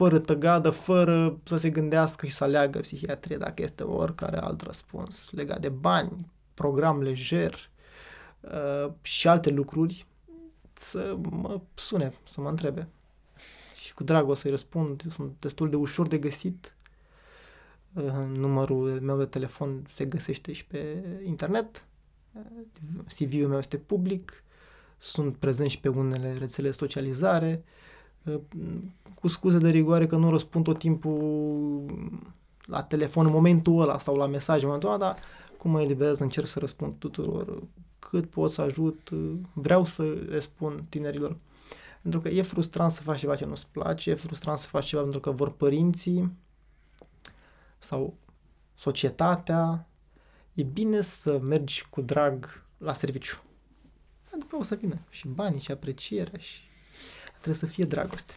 [0.00, 5.30] fără tăgadă, fără să se gândească și să aleagă psihiatrie dacă este oricare alt răspuns
[5.30, 7.70] legat de bani, program lejer
[8.40, 10.06] uh, și alte lucruri,
[10.72, 12.88] să mă sune, să mă întrebe.
[13.74, 16.74] Și cu drag o să-i răspund, sunt destul de ușor de găsit.
[17.94, 21.84] Uh, numărul meu de telefon se găsește și pe internet.
[22.32, 24.44] Uh, CV-ul meu este public.
[24.98, 27.64] Sunt prezent și pe unele rețele de socializare.
[28.24, 28.40] Uh,
[29.20, 31.84] cu scuze de rigoare că nu răspund tot timpul
[32.60, 35.18] la telefon în momentul ăla sau la mesaj în momentul ăla, dar
[35.56, 37.62] cum mă eliberez, încerc să răspund tuturor
[37.98, 39.10] cât pot să ajut,
[39.52, 41.36] vreau să le spun tinerilor.
[42.02, 45.02] Pentru că e frustrant să faci ceva ce nu-ți place, e frustrant să faci ceva
[45.02, 46.30] pentru că vor părinții
[47.80, 48.18] sau
[48.74, 49.88] societatea.
[50.52, 53.42] E bine să mergi cu drag la serviciu.
[54.38, 56.60] După o să vină și banii și aprecierea și
[57.30, 58.34] trebuie să fie dragoste.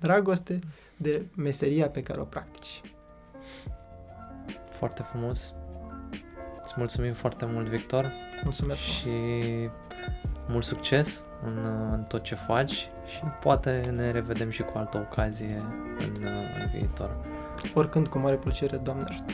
[0.00, 0.58] Dragoste
[0.96, 2.80] de meseria pe care o practici.
[4.78, 5.52] Foarte frumos.
[6.62, 8.12] Îți mulțumim foarte mult, Victor.
[8.42, 9.16] Mulțumesc Și
[10.48, 12.72] mult succes în, în tot ce faci
[13.06, 15.62] și poate ne revedem și cu altă ocazie
[15.98, 16.24] în,
[16.60, 17.37] în viitor.
[17.74, 19.32] Oricând, cu mare plăcere, Doamne ajută!